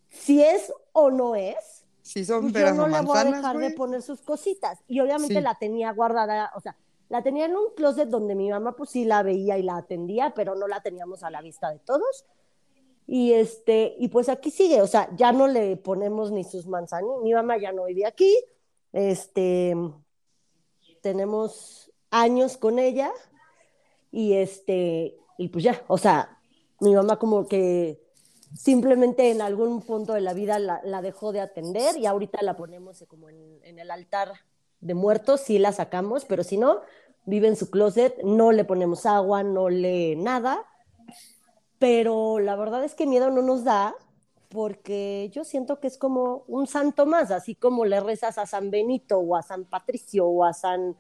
[0.09, 3.71] si es o no es, Si son pues yo no le voy a dejar de
[3.71, 4.79] poner sus cositas.
[4.87, 5.41] Y obviamente Sí.
[5.41, 6.77] la tenía guardada, o sea,
[7.09, 10.35] la tenía en un closet donde mi mamá pues sí la veía y la atendía,
[10.37, 12.27] pero no la teníamos a la vista de todos.
[13.07, 17.09] Y este, y pues aquí sigue, o sea, ya no le ponemos ni sus manzanas,
[17.23, 18.37] mi mamá ya no vive aquí.
[18.93, 19.75] Este,
[21.01, 23.11] tenemos años con ella
[24.11, 26.39] y este, y pues ya, o sea,
[26.81, 28.04] mi mamá como que
[28.55, 33.05] simplemente en algún punto de la vida la, dejó de atender y ahorita la ponemos
[33.09, 34.33] como en, en el altar
[34.81, 36.81] de muertos, sí la sacamos, pero si no,
[37.25, 40.65] vive en su closet, no le ponemos agua, no le nada,
[41.79, 43.95] pero la verdad es que miedo no nos da
[44.55, 48.71] porque yo siento que es como un santo más, así como le rezas a San
[48.71, 50.97] Benito o a San Patricio o a San...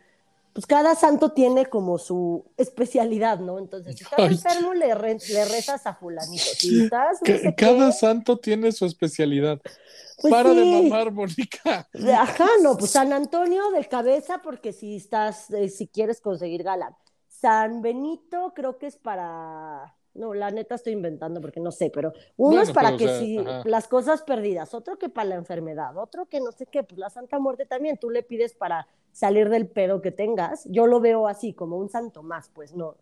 [0.55, 3.59] Pues cada santo tiene como su especialidad, ¿no?
[3.59, 4.35] Entonces, si estás Ay.
[4.37, 6.45] enfermo, le, re- le rezas a fulanito.
[6.59, 9.61] Si estás, no Ca- sé Cada qué, santo tiene su especialidad.
[10.21, 11.89] pues Para de mamar, Mónica.
[12.17, 16.95] Ajá, no, pues San Antonio de cabeza, porque si estás, eh, si quieres conseguir galán.
[17.29, 22.13] San Benito creo que es para, no, la neta estoy inventando porque no sé, pero
[22.37, 23.63] uno es para pero, que o sea, si ajá.
[23.65, 27.11] las cosas perdidas, otro que para la enfermedad, otro que no sé qué, pues la
[27.11, 30.65] Santa Muerte también, tú le pides para salir del pedo que tengas.
[30.71, 32.97] Yo lo veo así, como un santo más, pues no,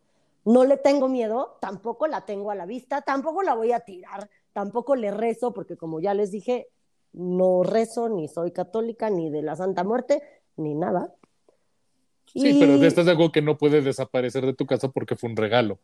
[0.44, 4.28] no le tengo miedo, tampoco la tengo a la vista, tampoco la voy a tirar,
[4.52, 6.68] tampoco le rezo, porque como ya les dije,
[7.12, 10.22] no rezo, ni soy católica, ni de la Santa Muerte,
[10.56, 11.14] ni nada.
[12.26, 15.28] Sí, Y pero estás de acuerdo que no puede desaparecer de tu casa porque fue
[15.28, 15.78] un regalo.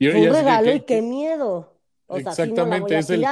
[0.00, 1.76] Un regalo que- y qué miedo.
[2.06, 3.24] O sea, no la Exactamente, voy a es el-.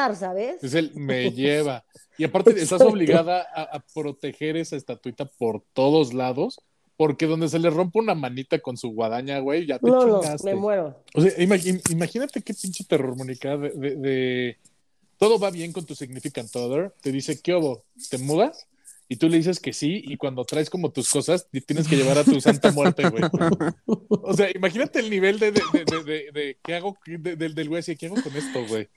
[0.63, 1.85] Es el me lleva.
[2.17, 2.89] Y aparte estás Exacto.
[2.89, 6.61] obligada a, a proteger esa estatuita por todos lados,
[6.97, 10.21] porque donde se le rompe una manita con su guadaña, güey, ya te No, no,
[10.21, 10.45] chingaste.
[10.49, 11.03] me muero.
[11.15, 14.57] O sea, ima- im- imagínate qué pinche terror, Mónica, de, de- de-
[15.17, 17.83] todo va bien con tu significant other, te dice, ¿qué hubo?
[18.11, 18.68] ¿Te mudas?
[19.11, 21.97] Y tú le dices que sí, y cuando traes como tus cosas, ti- tienes que
[21.97, 23.23] llevar a tu santa muerte, güey.
[24.09, 26.97] O sea, imagínate el nivel de, de, de, de- de- de- ¿qué hago?
[27.07, 28.89] De- del del güey así, ¿qué hago con esto, güey?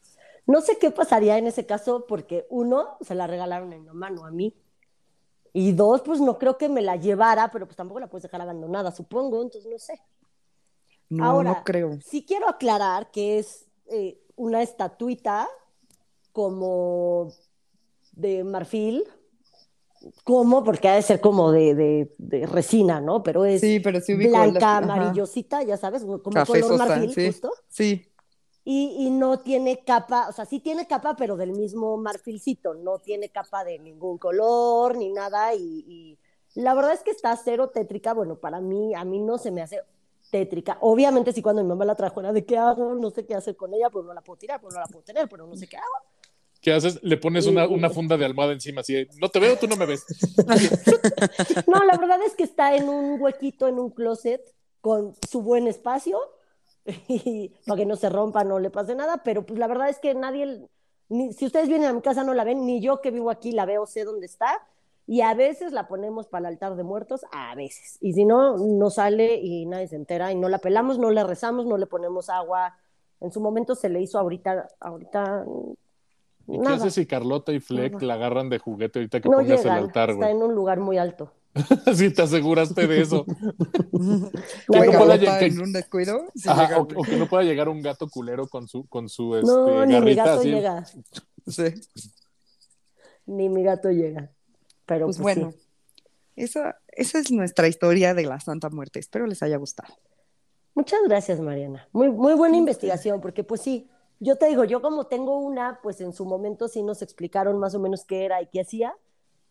[0.45, 4.09] No sé qué pasaría en ese caso, porque uno, se la regalaron a mi mamá,
[4.09, 4.53] no a mí.
[5.53, 8.41] Y dos, pues no creo que me la llevara, pero pues tampoco la puedes dejar
[8.41, 10.01] abandonada, supongo, entonces no sé.
[11.09, 11.99] No, Ahora, no creo.
[12.05, 15.47] Sí quiero aclarar que es eh, una estatuita
[16.31, 17.31] como
[18.13, 19.03] de marfil.
[20.23, 20.63] ¿Cómo?
[20.63, 23.23] Porque ha de ser como de, de- de resina, ¿no?
[23.23, 27.15] Pero es Sí, pero sí ubico blanca, las- amarillosita, ya sabes, como color Cafezosa, marfil,
[27.15, 27.21] sí.
[27.23, 27.51] justo.
[27.69, 28.11] Sí,
[28.63, 32.99] Y, y no tiene capa, o sea, sí tiene capa, pero del mismo marfilcito, no
[32.99, 35.55] tiene capa de ningún color ni nada.
[35.55, 36.19] Y, y
[36.61, 38.13] la verdad es que está cero tétrica.
[38.13, 39.81] Bueno, para mí, a mí no se me hace
[40.29, 40.77] tétrica.
[40.81, 43.55] Obviamente, sí, cuando mi mamá la trajo era de qué hago, no sé qué hacer
[43.55, 45.67] con ella, pero no la puedo tirar, pero no la puedo tener, pero no sé
[45.67, 45.87] qué hago.
[46.61, 47.01] ¿Qué haces?
[47.01, 49.87] Le pones una, una funda de almohada encima, así, no te veo, tú no me
[49.87, 50.05] ves.
[51.67, 54.41] No, la verdad es que está en un huequito, en un closet,
[54.79, 56.19] con su buen espacio,
[57.07, 59.99] y para que no se rompa, no le pase nada, pero pues la verdad es
[59.99, 60.67] que nadie,
[61.09, 63.51] ni, si ustedes vienen a mi casa no la ven, ni yo que vivo aquí
[63.51, 64.51] la veo, sé dónde está,
[65.07, 68.57] y a veces la ponemos para el altar de muertos, a veces, y si no,
[68.57, 71.87] no sale y nadie se entera, y no la pelamos, no le rezamos, no le
[71.87, 72.75] ponemos agua,
[73.19, 75.45] en su momento se le hizo ahorita, ahorita,
[76.47, 76.75] ¿Y qué nada.
[76.77, 78.05] haces si Carlota y Fleck Nada.
[78.05, 80.35] la agarran de juguete ahorita que No pongas llegan, el altar, está güey?
[80.37, 81.31] en un lugar muy alto.
[81.95, 83.25] Si te aseguraste de eso.
[83.91, 86.25] Que no pueda llegar- en un descuido.
[86.35, 89.09] sí Ajá, llega, o, o que no pueda llegar un gato culero con su, con
[89.09, 90.49] su este, No, ni mi garrita gato así.
[90.51, 90.85] llega.
[91.47, 91.63] Sí.
[93.25, 94.31] Ni mi gato llega.
[94.85, 95.57] Pero Pues pues, bueno, sí.
[96.35, 98.99] esa, esa es nuestra historia de la Santa Muerte.
[98.99, 99.93] Espero les haya gustado.
[100.73, 101.87] Muchas gracias, Mariana.
[101.91, 103.89] Muy, muy buena investigación, porque pues sí,
[104.21, 107.73] yo te digo, yo como tengo una, pues en su momento sí nos explicaron más
[107.75, 108.95] o menos qué era y qué hacía,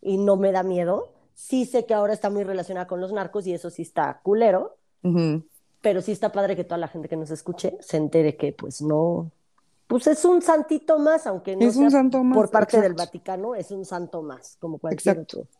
[0.00, 1.12] y no me da miedo.
[1.34, 4.76] Sí sé que ahora está muy relacionada con los narcos y eso sí está culero,
[5.02, 5.42] Ujú.
[5.80, 8.80] pero sí está padre que toda la gente que nos escuche se entere que pues
[8.80, 9.30] no,
[9.88, 12.92] pues es un santito más, aunque no Es un sea santo más, por parte del
[12.92, 13.02] exacto.
[13.10, 15.40] Vaticano, es un santo más, como cualquier Exacto.
[15.40, 15.50] otro.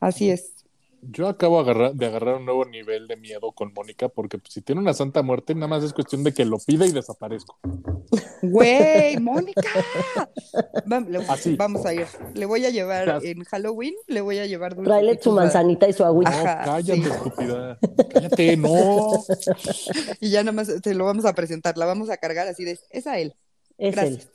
[0.00, 0.64] Así es.
[1.02, 4.62] Yo acabo agarrar- de agarrar un nuevo nivel de miedo con Mónica, porque pues, si
[4.62, 7.56] tiene una santa muerte, nada más es cuestión de que lo pida y desaparezco.
[8.42, 9.62] Güey, Mónica.
[10.92, 11.56] Va- le- Así.
[11.56, 12.06] Vamos a ir.
[12.34, 14.88] Le voy a llevar en Halloween, le voy a llevar dulces.
[14.88, 16.30] Tráele su manzanita y su agüita.
[16.30, 17.08] No, Ajá, cállate, sí.
[17.08, 17.78] estúpida.
[18.12, 19.12] Cállate, no.
[20.20, 22.78] Y ya nada más te lo vamos a presentar, la vamos a cargar así de,
[22.90, 23.34] es a él.
[23.76, 24.24] Es Gracias.
[24.24, 24.30] él.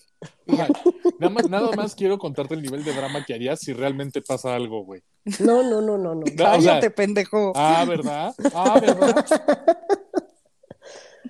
[1.19, 4.55] Nada más, nada más quiero contarte el nivel de drama que harías si realmente pasa
[4.55, 5.01] algo, güey.
[5.39, 6.21] No, no, no, no, no.
[6.21, 7.53] No, o sea, Cállate, pendejo.
[7.55, 8.35] ah, ¿verdad?
[8.53, 9.25] Ah, ¿verdad?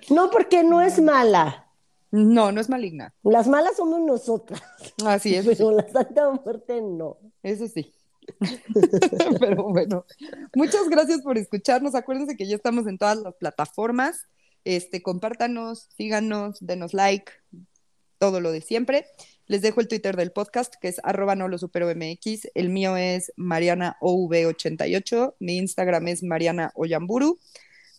[0.10, 1.68] No, porque no es mala.
[2.12, 3.14] No, no es maligna.
[3.24, 4.62] Las malas somos nosotras,
[5.06, 7.18] Así es, pero la Santa Muerte no.
[7.42, 7.92] eso sí.
[9.40, 10.06] Pero bueno,
[10.56, 11.94] muchas gracias por escucharnos.
[11.94, 14.28] Acuérdense que ya estamos en todas las plataformas.
[14.64, 17.34] Este, compártanos, síganos, denos like,
[18.24, 19.06] todo lo de siempre.
[19.48, 22.48] Les dejo el Twitter del podcast, que es arroba no lo supero MX.
[22.54, 25.36] El mío es marianaov88.
[25.40, 27.38] Mi Instagram es Mariana Oyamburu.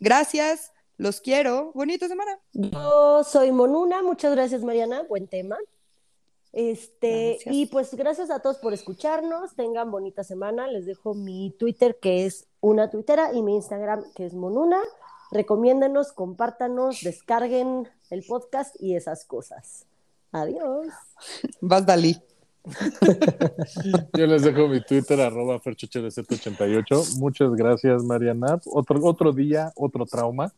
[0.01, 1.73] Gracias, los quiero.
[1.75, 2.39] Bonita semana.
[2.55, 5.59] Yo soy Monuna, muchas gracias Mariana, buen tema.
[6.55, 7.55] Este, Gracias.
[7.55, 12.25] y pues gracias a todos por escucharnos, tengan bonita semana, les dejo mi Twitter que
[12.25, 14.81] es una tuitera y mi Instagram que es Monuna.
[15.33, 19.87] Recomiéndenos, compártanos, descarguen el podcast y esas cosas.
[20.35, 20.89] Adiós.
[21.61, 22.21] Vas, Dalí.
[24.17, 27.19] Yo les dejo mi Twitter, arroba ferchochd788.
[27.19, 28.59] Muchas gracias, Mariana.
[28.67, 30.53] Otro, otro día, otro trauma.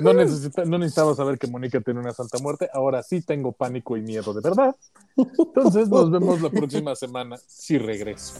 [0.00, 2.68] No, necesita, no necesitaba saber que Mónica tiene una santa muerte.
[2.72, 4.76] Ahora sí tengo pánico y miedo, de verdad.
[5.16, 8.34] Entonces nos vemos la próxima semana, si regreso.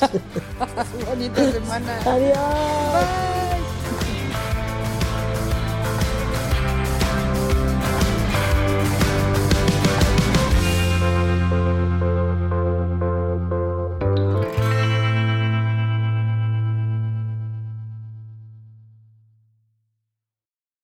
[1.06, 1.98] Bonita semana.
[2.04, 2.36] Adiós.
[2.36, 3.45] Bye.